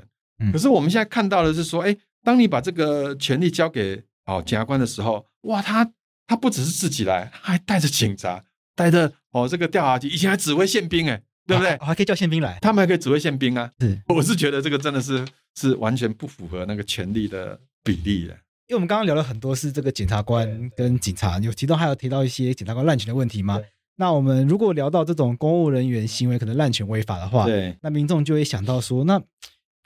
[0.52, 1.96] 可是我们现在看到的是说，哎。
[2.26, 5.88] 当你把这个权力交给哦检察官的时候，哇，他
[6.26, 8.42] 他不只是自己来，他还带着警察，
[8.74, 11.76] 带着哦这个调查局，以前还指挥宪兵哎，对不对？
[11.78, 13.70] 还可以叫宪兵来，他们还可以指挥宪兵啊。
[13.78, 15.24] 是，我是觉得这个真的是
[15.54, 18.32] 是完全不符合那个权力的比例的。
[18.66, 23.60] 因为我们刚刚聊了很多是这个检察官跟警察，有其中还有提到一些检察官滥权的问题吗？
[23.98, 29.22] 那我们如果聊到这种公务人员行为可能滥权违法的话，对，那民众就会想到说那。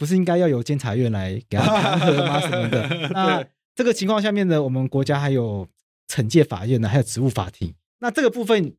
[0.01, 1.67] 不是应该要由监察院来给他
[1.99, 2.41] 弹劾吗？
[2.41, 3.09] 什么的？
[3.13, 3.45] 那
[3.75, 5.69] 这个情况下面呢，我们国家还有
[6.09, 7.75] 惩戒法院呢，还有职务法庭。
[7.99, 8.75] 那这个部分，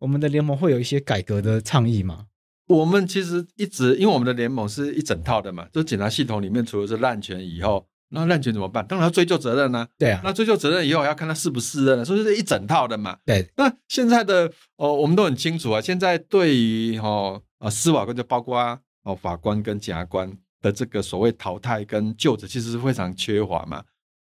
[0.00, 2.26] 我们的联盟会有一些改革的倡议吗？
[2.66, 8.84] 我们其实一直，因为我们的联盟是一整套的嘛，就是检察系统里面除了是滥权以后，那滥权怎么办？
[8.84, 9.88] 当然要追究责任呢、啊。
[9.96, 13.16] 对啊，那追究责任以后要看他是不是任，所以是一整套的嘛。
[13.24, 15.80] 对，那现在的哦，我们都很清楚啊。
[15.80, 18.58] 现在对于哦啊司法官就包括
[19.04, 20.36] 哦法官跟检察官。
[20.60, 23.84] 的这个所谓淘汰跟就职其实是非常缺乏嘛，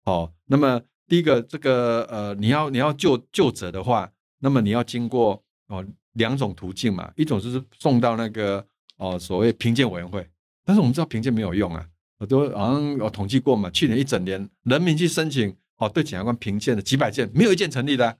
[0.05, 8.65] 哦，那么第一个这个呃，你要你要就就职的话，那么你要经过哦两种途径嘛，一种就是送到那个
[8.97, 10.27] 哦所谓评鉴委员会，
[10.65, 11.85] 但是我们知道评鉴没有用啊，
[12.19, 18.17] 我都好像有统计过嘛，去年一整年人民去申请哦对检察官评鉴的几百件，没有一件成立的，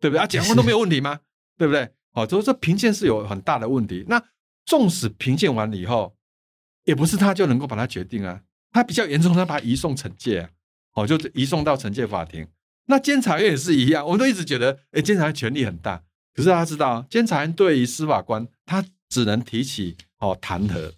[0.00, 0.26] 对不对啊？
[0.26, 1.20] 检察官都没有问题吗？
[1.58, 1.88] 对不对？
[2.12, 4.04] 哦，所以说评鉴是有很大的问题。
[4.08, 4.22] 那
[4.64, 6.15] 纵使评鉴完了以后，
[6.86, 8.40] 也不是他就能够把它决定啊，
[8.72, 10.50] 他比较严重，他把它移送惩戒啊，
[10.94, 12.46] 哦，就移送到惩戒法庭。
[12.86, 20.92] 那监察院也是一样，我们都一直觉得，哎，监察院权力很大，可是大家知道，监察院对于司法官，他只能提起哦弹劾，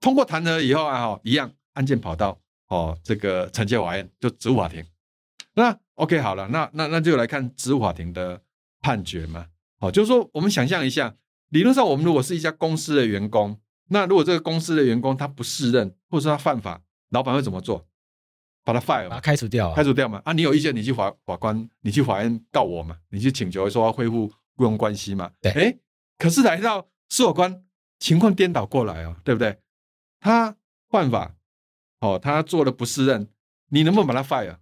[0.00, 2.38] 通过弹劾以后啊，哦，一样案件跑到
[2.68, 4.84] 哦这个惩戒法院，就职务法庭。
[5.54, 8.42] 那 OK 好了，那那那就来看职务法庭的
[8.80, 9.46] 判决嘛，
[9.78, 11.14] 哦，就是说我们想象一下，
[11.48, 13.58] 理论上我们如果是一家公司的员工。
[13.92, 16.80] 那如果这个公司的员工他不适任，或者说他犯法，
[17.10, 17.86] 老板会怎么做？
[18.62, 20.22] 把他 fire，把他开除掉，开除掉嘛？
[20.24, 22.96] 啊，你有意见，你去法法官，你去法院告我嘛？
[23.08, 25.30] 你去请求说要恢复雇佣关系嘛？
[25.40, 25.78] 对，哎，
[26.18, 27.64] 可是来到司法官，
[27.98, 29.58] 情况颠倒过来哦，对不对？
[30.20, 30.54] 他
[30.88, 31.34] 犯法，
[32.00, 33.26] 哦，他做了不适任，
[33.70, 34.58] 你能不能把他 fire？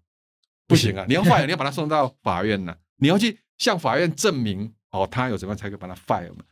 [0.66, 6.44] 不行啊，你要 fire，你要把他送到法院呢，你要去向法院证明哦，他有什么才可以把他 fire 嘛？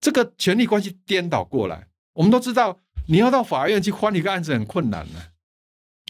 [0.00, 1.88] 这个权力关系颠倒过来。
[2.14, 5.32] 我们都知道，你要到法院去翻一个案子很困难的，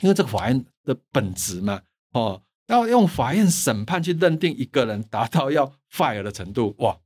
[0.03, 1.83] 因为这个法院的本质嘛，
[2.13, 6.99] 哦，要用法院审判去认定一个人达到要 fire 的程度，哇，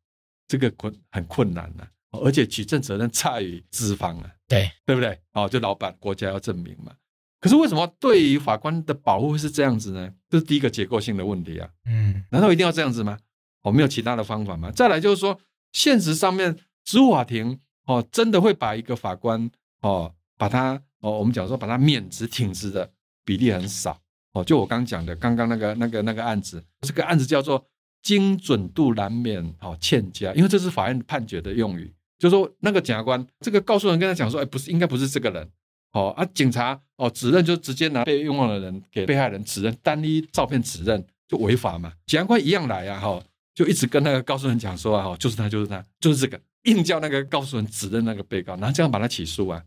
[0.47, 5.19] 这个困很困难的，而且举证责任在于资方啊，对对不对？
[5.33, 6.93] 哦，就老板国家要证明嘛。
[7.41, 10.11] 可是为什么对于法官的保护是这样子呢？
[10.31, 11.69] 这是第一个结构性的问题啊。
[11.85, 13.19] 嗯，难道一定要这样子吗？
[13.63, 14.71] 哦，没有其他的方法吗？
[14.71, 15.39] 再来就是说，
[15.73, 22.91] 现实上面，司法法庭哦，真的会把一个法官哦，把他哦，我们讲说把他免职挺职的
[23.25, 24.01] 比例很少。
[24.33, 27.65] 哦，就我刚讲的，刚刚那个、那个、那个案子，这个案子叫做
[28.03, 35.49] 精准度难免哦欠佳，因为这是法院判决的用语，就说那个检察官这个告诉人跟他讲说，哎，不是，应该不是这个人，
[35.93, 43.23] 哦啊，警察哦指认就直接拿被冤枉的人给被害人指认，单一照片指认就违法嘛，检察官一样来啊，哈，
[43.55, 49.65] 就一直跟那个告诉人讲说啊，哈，就是他，就是他，就是这个，硬叫那个告诉人指认那个被告，然后这样把他起诉啊，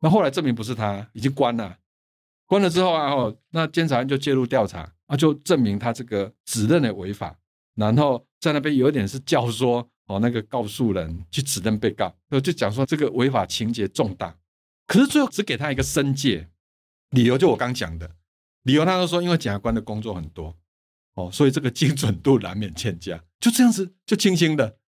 [0.00, 1.78] 那后来证明不是他，已经关了。
[2.46, 7.38] 关了之后啊，哦，那监察院就介入调查啊，就证明他这个指认的违法，
[7.74, 14.34] 然后在那边有点是教唆哦，那个告诉人去指认被告，就就讲说这个违法情节重大，
[14.86, 16.48] 可是最后只给他一个申诫，
[17.10, 18.10] 理由就我刚讲的，
[18.62, 20.56] 理由他都说因为检察官的工作很多
[21.14, 24.78] 哦，所以这个精准度难免欠佳，就这样子就轻轻的，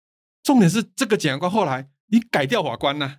[0.50, 3.18] 重点是这个检察官后来你改掉法官呢，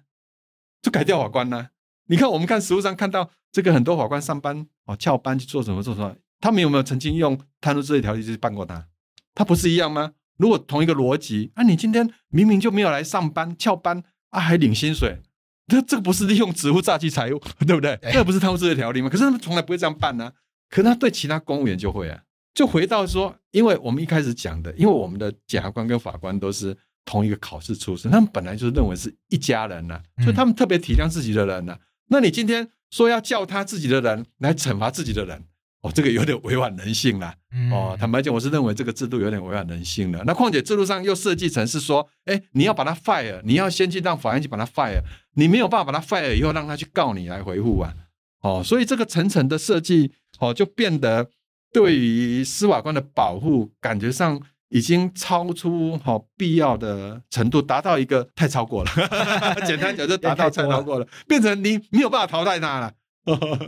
[0.81, 1.69] 就改掉法官呢。
[2.07, 8.85] 你看，我们看实物上看到这个很多法官上班哦，翘班去做什么做什么，他们有没有曾经用贪污治罪条例去办过他？
[9.33, 10.11] 他不是一样吗？
[10.35, 15.21] 如果同一个逻辑，啊，你今天明明就没有来上班，翘班啊，还领薪水，
[15.67, 17.97] 这这个不是利用职务诈欺财物， 对不对？
[18.11, 19.07] 这个不是贪污治罪条例吗？
[19.07, 20.33] 可是他们从来不会这样办呢、啊。
[20.69, 22.23] 可是他对其他公务员就会啊。
[22.53, 31.79] 就回到说，因为我们一开始讲的，因为我们的检察官跟法官都是同一个考试出身，他们本来就是认为是一家人呐、啊，所以他们特别体谅自己的人呐、啊。
[32.09, 35.43] 那你今天说要叫他自己的人来惩罚自己的人，
[35.81, 37.33] 哦，这个有点违反人性了。
[37.71, 40.23] 哦，坦白讲，我是认为这个制度有点违反人性了。
[40.25, 45.01] 那况且制度上又设计成是说，哎，你要把他 fire，你要先去让法院去把他 fire，
[45.35, 47.93] 你没有办法把他 fire 以后让他去告你来回复啊。
[48.41, 51.29] 哦，所以这个层层的设计，哦，就变得
[51.73, 54.41] 对于司法官的保护感觉上。
[54.71, 58.91] 已经超出好必要的程度，达到一个太超过了。
[59.67, 62.93] 简单讲，就达到太超过了，变成你没有办法淘汰它了。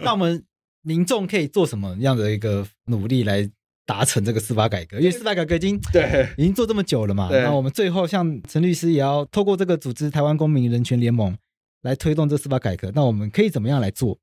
[0.02, 0.42] 那我们
[0.82, 3.50] 民众可以做什么样的一个努力来
[3.86, 4.98] 达成这个司法改革？
[4.98, 7.28] 因为司法改革已经对已经做这么久了嘛。
[7.30, 11.38] 那我们最后像陈律师也要透过这个组织台湾公民人权联盟
[11.82, 12.90] 来推动这司法改革。
[12.96, 14.18] 那我们可以怎么样来做？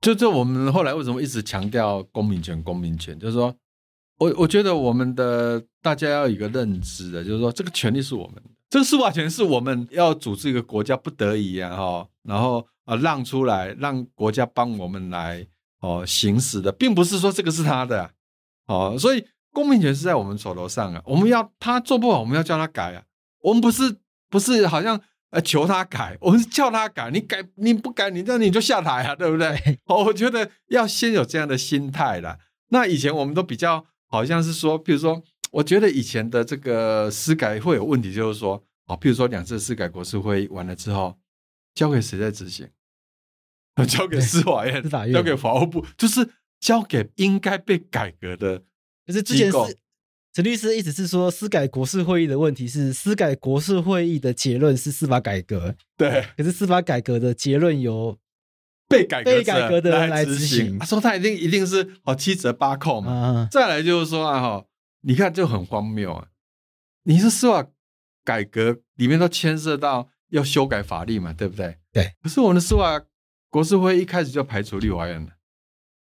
[0.00, 2.62] 就这，我们后来为什么一直强调公民权？
[2.62, 3.54] 公民权就是说。
[4.18, 15.46] 我我觉得我们的大家要有一个认知的，就是说这个权利是我们的，这个司法权是我们要组织一个国家不得已啊哈，然后啊让出来，让国家帮我们来
[15.80, 18.10] 哦行使的，并不是说这个是他的
[18.66, 23.02] 哦，所以公民权是在我们手头上啊，我们要他做不好，我们要叫他改啊，
[23.42, 23.98] 我们不是
[24.28, 25.00] 不是好像
[25.30, 29.78] 呃求他改，我们是叫他改，你改你不改，你那你就下台啊，对不对？
[29.86, 32.36] 哦，我觉得要先有这样的心态啦。
[32.70, 33.86] 那以前我们都比较。
[34.08, 41.16] 好像是说，比如说，我觉得以前的这个司改会有问题，就是说，哦，比如说两次司改国事会议完了之后，
[41.74, 42.68] 交给谁在执行？
[43.86, 46.28] 交给司法院、司法院，交给法务部，就是
[46.58, 48.64] 交给应该被改革的。
[49.06, 49.78] 可是之前是
[50.32, 56.24] 陈律师一直是说，司改国事会议的问题是司改国事会议的结论是司法改革，对。
[56.36, 58.18] 可是司法改革的结论由
[58.88, 63.48] 被改革被改革的人来执行，他说他一定一定是哦七折八扣嘛。
[63.50, 64.64] 再来就是说啊哈，
[65.02, 66.28] 你看就很荒谬啊！
[67.04, 67.66] 你是司法
[68.24, 71.78] 改革里面都牵涉到要修改法律嘛，对不对？
[71.92, 72.14] 对。
[72.22, 73.02] 可是我们的司法
[73.50, 75.30] 国事会一开始就排除立法院了。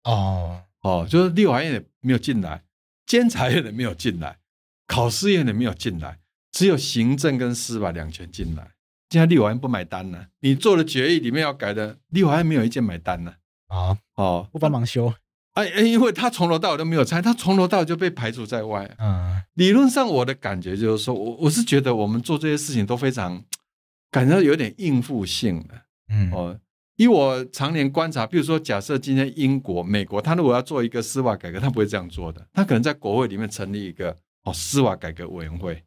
[0.05, 2.65] 哦哦，就是立法院也没有进来，
[3.07, 4.39] 监察院也没有进来，
[4.87, 6.19] 考试院也没有进来，
[6.53, 8.73] 只有行政跟司法两权进来。
[9.11, 10.27] 现在立法院不买单呢？
[10.41, 13.35] 你做的决议里面要改的，立法院没有一件买单呢。
[13.67, 15.13] 啊哦，不帮忙修？
[15.55, 18.89] 哎哎，因为他从头到尾都没有参，他从头到尾就被排除在外。
[18.99, 23.43] 嗯，理论上我的感觉就是说，我我是觉得我们做这些事情都非常
[24.13, 25.75] 感觉有点应付性的。
[26.09, 26.57] 嗯哦，
[26.97, 35.83] 以我常年观察，比如说假设今天英国、美国，他如果要做一个司法改革，他不会这样做的，他可能在国会里面成立一个哦司法改革委员会。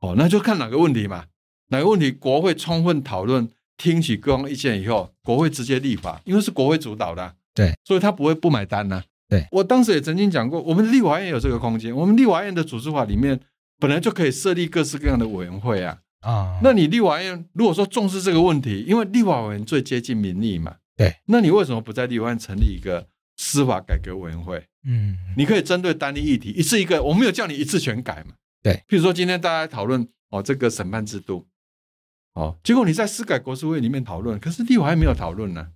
[0.00, 1.24] 哦，那就看哪个问题嘛。
[1.72, 3.48] 哪个问题，国会充分讨论、
[3.78, 9.02] 听取各方意见以后，国会直接立法，因为是国会主导的，对，所以他不会不买单呢。
[9.28, 13.40] 对，我当时也曾经讲过，我们立法院有这个空间，我们立法院的组织法里面
[13.80, 15.98] 本来就可以设立各式各样的委员会啊。
[16.20, 23.08] 啊，那你立法院如果说重视这个问题，因为立法委员最接近民意嘛，对，那你为什么不在立法院成立一个
[23.38, 24.62] 司法改革委员会。
[24.86, 28.34] 嗯，你可以针对单一议题一次一个，我没有叫你一次全改嘛。
[28.62, 31.44] 对，譬如说今天大家讨论哦这个审判制度，
[32.34, 35.68] 哦，结果你在司改国是会里面讨论，可是立法院没有讨论呢，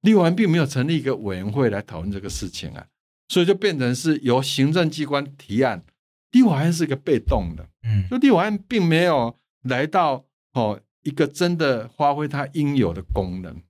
[0.00, 2.86] 立法院并没有成立一个委员会来讨论这个事情啊，
[3.28, 5.84] 所以就变成是由行政机关提案，
[6.32, 10.24] 立法院是一个被动的，嗯，就立法院并没有来到
[10.54, 13.62] 哦一个真的发挥它应有的功能。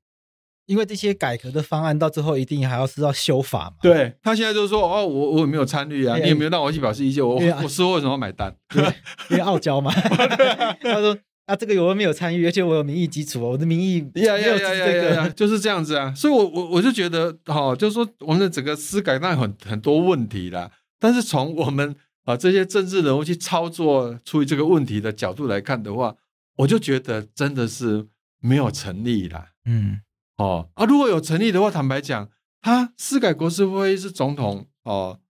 [0.67, 3.77] 因为这些改革的方案到最后一定还要是要修法嘛？
[3.83, 8.57] 对，他现在就是说，哦，我我也没有参与啊，你也没有让我去表示意见，我啊、我事后为什么要买单？
[9.29, 9.93] 因为傲娇嘛。
[10.81, 16.15] 他说啊，这个我没有参与，而且我有民意基础，我的民意呀呀呀呀呀， 就是这样子啊。
[16.15, 26.17] 所以我，我我我就觉得，哈、哦，就是说，我们的整个司改当然很很多问题啦，但是从我们啊这些政治人物去操作出于这个问题的角度来看的话，
[26.57, 28.07] 我就觉得真的是
[28.41, 29.49] 没有成立啦。
[29.67, 30.01] 嗯。
[30.37, 32.29] 哦啊，如果有成立的话，坦白讲，
[32.61, 35.21] 他司改国是会是总统哦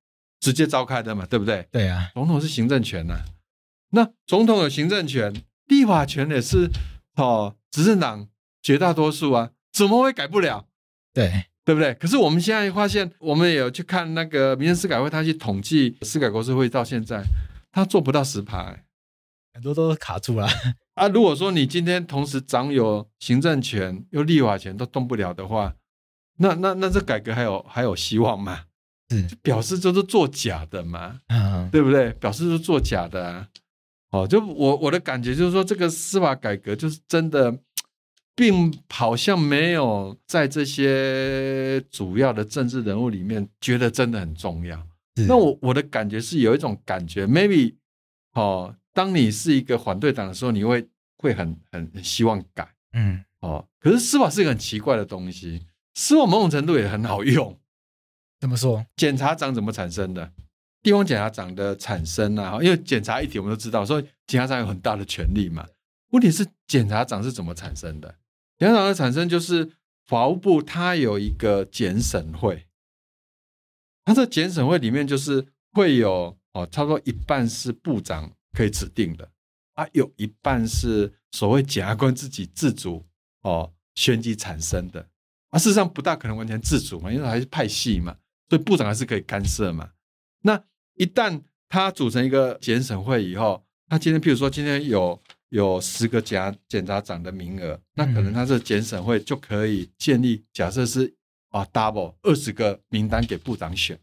[0.40, 1.66] 直接召开的嘛，对不对？
[1.70, 3.24] 对啊，总统是行政权呐、啊，
[3.90, 5.34] 那总统有行政权，
[5.66, 6.70] 立法权也是
[7.16, 8.28] 哦执政党
[8.62, 10.66] 绝大多数啊，怎么会改不了？
[11.12, 11.94] 对对不对？
[11.94, 17.22] 可是我们现在发现，我们也有去看那个民间司改会，他去统计司改国是会到现在，
[17.72, 18.84] 他做不到十趴、欸，
[19.54, 20.46] 很多都卡住了。
[20.94, 25.74] 啊，如果说你今天同时掌有行政权又立法权都动不了的话，
[26.38, 28.64] 那那那这改革还有还有希望吗？
[29.10, 32.12] 是表示就是做假的嘛，嗯，对不对？
[32.14, 33.48] 表示是做假的啊。
[34.14, 37.58] 哦，就我我的感觉就是说，这个司法改革就是真的，
[38.36, 44.80] 并好像没有在这些主要的政治人物里面觉得真的很重要。
[45.26, 47.74] 那我我的感觉是有一种感觉，maybe
[48.34, 48.76] 哦。
[48.92, 53.66] 当你是一个反对党的时候，你会会很很很希望改，嗯，哦。
[53.80, 57.58] 可是司法是一个很奇怪的东西，司法某种程度也很好用。
[58.38, 58.86] 怎么说？
[58.94, 60.30] 检察长怎么产生的？
[60.84, 65.66] 地方检察长的产生啊，因为检察一体我们都知道，所以检察长有很大的权力嘛。
[66.10, 68.14] 问题是检察长是怎么产生的？
[68.56, 69.72] 检察长的产生就是
[70.06, 72.68] 法务部它有一个检审会，
[74.04, 78.30] 它这检审会里面就是会有哦，差不多一半是部长。
[78.56, 79.28] 可以指定的
[79.72, 83.04] 啊，有一半是所谓检察官自己自主
[83.40, 85.04] 哦选举产生的
[85.50, 88.16] 啊，事实上不大可能完全自主嘛，因为还是派系嘛，
[88.48, 89.90] 所以部长还是可以干涉嘛。
[90.42, 90.62] 那
[90.96, 95.20] 一旦他组成一个检审会以后，他今天譬如说今天有
[95.50, 101.14] 有十个检检察长的名额，那可能他这检审会就可以建立，假设是
[101.50, 103.98] 啊 double 二十个名单给部长选，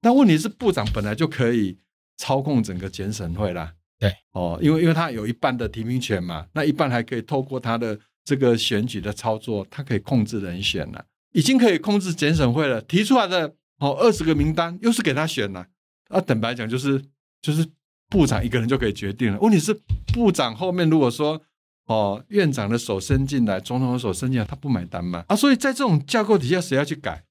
[0.00, 1.78] 但问题是部长本来就可以。
[2.16, 12.80] 操控整个检审会啦，对哦，因为因为他有一半的提名权嘛，那一半还可以透过他的这个选举的操作，他可以控制人选了，已经可以控制检审会了。
[12.80, 15.66] 提出来的哦二十个名单又是给他选了，
[16.14, 17.02] 啊，坦白讲就是
[17.42, 17.66] 就是
[18.08, 19.38] 部长一个人就可以决定了。
[19.40, 19.74] 问题是
[20.12, 21.40] 部长后面如果说
[21.86, 25.24] 哦院长的手伸进来，总统的手伸进来，他不买单嘛？
[25.28, 27.24] 啊，所以在这种架构底下，谁要去改？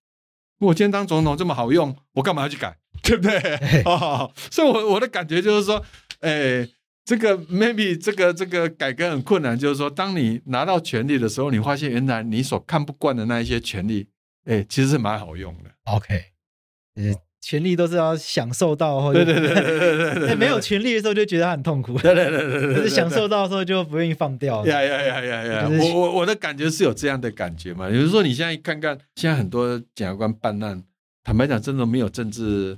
[0.60, 2.78] 我今天当总统这么好用，我干嘛要去改？
[3.02, 3.38] 对不对？
[3.84, 5.84] 哦，所以我，我我的感觉就是说，
[6.20, 6.66] 哎，
[7.04, 14.08] 这个 maybe 这个这个改革很困难，就是说，当你拿到权力的时候，你发现原来你所看不惯的那一些权力，
[14.46, 15.72] 哎，其实是蛮好用的。
[15.86, 16.16] OK，
[16.96, 17.14] 呃，
[17.46, 21.98] 权力都是要享受到，或者对对对对对 对，没有权力的时候就觉得很痛苦。
[22.00, 24.66] 对对对对对，可是享受到的时候就不愿意放掉。
[24.66, 25.70] 呀呀呀呀呀！
[25.70, 30.82] 我我我的感觉是有这样的感觉嘛，比如说你现在看看，现在很多检察官办案。
[31.26, 32.76] 坦白讲，真的没有政治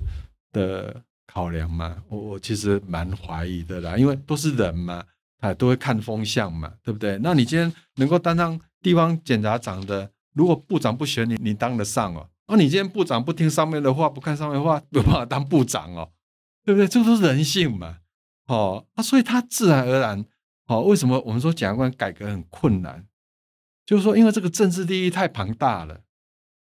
[0.52, 1.96] 的考量嘛？
[2.08, 5.04] 我我其实蛮怀疑的啦，因为都是人嘛，
[5.40, 7.18] 哎，都会看风向嘛，对不对？
[7.22, 12.28] 那你今天能够当上地方检察长的，如果部长不选你，你当得上哦？
[12.48, 16.10] 那、啊、你今天部长不听上面的话，不看上面的话，没有办法当部长哦，
[16.64, 16.86] 对不对？
[16.86, 17.98] 这都是人性嘛，
[18.46, 20.24] 哦，啊，所以他自然而然，
[20.66, 23.06] 哦，为什么我们说检察官改革很困难？
[23.84, 26.00] 就是说，因为这个政治利益太庞大了。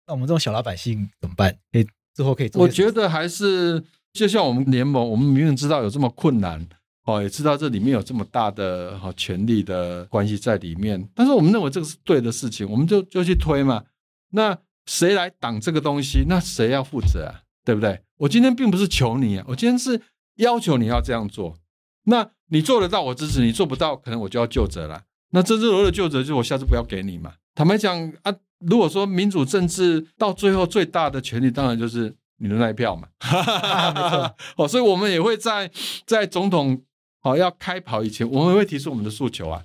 [0.07, 1.57] 那我们这种小老百姓怎么办？
[1.73, 2.62] 可以之后可以做？
[2.62, 6.64] 我觉得还是就像我们联盟，我们明明知道有这么困难
[7.05, 13.85] 哦，也知道这里面有这么大的哈权力的关系在里面，但是我们认为这个是对的事情，我们就就去推嘛。
[14.31, 14.57] 那
[14.87, 16.24] 谁来挡这个东西？
[16.26, 17.43] 那谁要负责啊？
[17.64, 18.01] 对不对？
[18.18, 20.01] 我今天并不是求你啊，我今天是
[20.37, 21.57] 要求你要这样做。
[22.05, 25.03] 那你做得到，我支持；你做不到，可能我就要就责了。
[25.30, 27.34] 那这次我的就责，就是我下次不要给你嘛。
[27.55, 28.34] 坦白讲啊。
[28.61, 33.07] 如果说民主政治到最后最大的权利，当然就是你的那一票嘛。
[34.57, 35.70] 哦，所以我们也会在
[36.07, 36.82] 在总统
[37.20, 39.62] 哦要开跑以前，我们也会提出我们的诉求啊。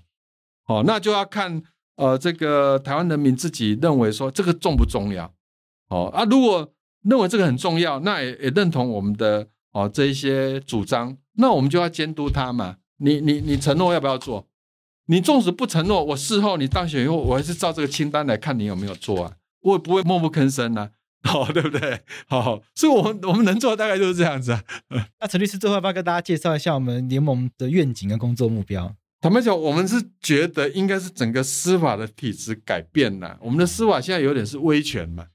[0.68, 1.64] 哦，那就要看
[1.96, 5.34] 呃这个台湾人民自己认为说这个重不重要。
[5.90, 6.72] 哦啊，如果
[7.04, 12.78] 认为这个很重要，那也也认同我们的哦这一些主张，那我们就要监督他嘛。
[12.98, 14.48] 你你你承诺要不要做？
[15.08, 20.92] 你纵使不承诺，我事后你当选以后，我还是照这个清单来看你有没有做啊，我也不会默不吭声啊。
[21.24, 22.02] 好，对不对？
[22.28, 24.64] 好，所以，我们我们能做的大概就是这样子啊。
[25.22, 28.96] 那陈律师最后要不要跟大家介绍一下我们联盟的愿景跟工作目标？
[29.22, 33.38] 坦白讲，我们是觉得应该是整个司法的体制改变了。
[33.40, 35.28] 我们的司法现在有点是威权嘛，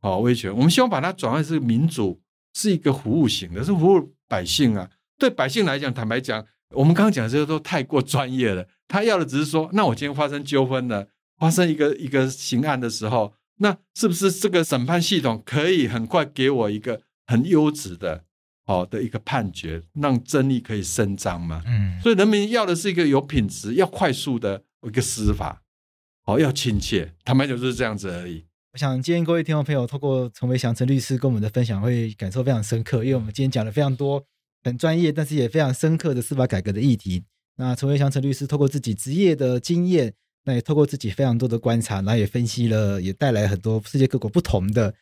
[0.00, 0.50] 好，威权。
[0.50, 2.18] 我们希望把它转换是民主，
[2.54, 4.88] 是一个服务型的，是服务百姓啊。
[5.18, 8.66] 对百姓来讲，坦白讲，我们刚刚讲这些都太过专业了。
[8.88, 11.06] 他要的只是说，那我今天发生纠纷了，
[11.38, 13.34] 发生一个一个刑案的时候。
[13.58, 18.24] 那是不是这个审判系统可以很快给我一个很优质的
[18.66, 21.62] 好的一个判决，让正义可以伸张嘛？
[21.66, 25.62] 嗯，所以人民要的是一个有品质、要快速的一个司法，
[26.24, 28.44] 好，要亲切，坦白讲就是这样子而已。
[28.72, 34.22] 我想今天各位听众朋友透过陈维祥陈律师跟我们的分享，会感受非常深刻，因为我们今天讲了非常多
[34.64, 37.24] 很专业，但是也非常深刻的司法改革的议题。
[37.56, 40.14] 那陈维祥陈律师透过自己职业的经验。
[40.48, 44.94] 那也透过自己非常多的观察，然后也分析了，也带来很多世界各国不同的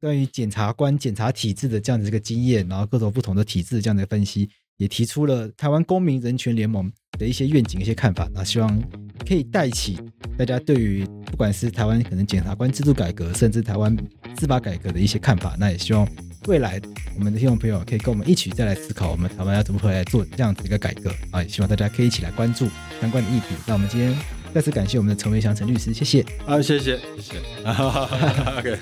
[0.00, 8.28] 关于检察官检察体制的这样的一个经验，然后各种不同的体制这样的分析，也提出了台湾公民人权联盟的一些愿景、一些看法。
[8.32, 8.80] 那希望
[9.26, 9.98] 可以带起
[10.36, 13.96] 大家对于不管是台湾可能检察官制度改革，甚至台湾
[14.38, 15.56] 司法改革的一些看法。
[15.58, 16.08] 那也希望
[16.46, 16.80] 未来
[17.16, 21.42] 我们的听众朋友可以跟我们一起再来思考，我们台湾要怎么回来做这样子一个改革啊！
[21.42, 22.68] 也希望大家可以一起来关注
[23.00, 23.56] 相关的议题。
[23.66, 24.37] 那我们今天。
[24.54, 26.24] 再次感谢我们的陈维祥陈律师谢谢。
[26.46, 27.38] 啊谢谢谢谢。
[28.58, 28.78] Ok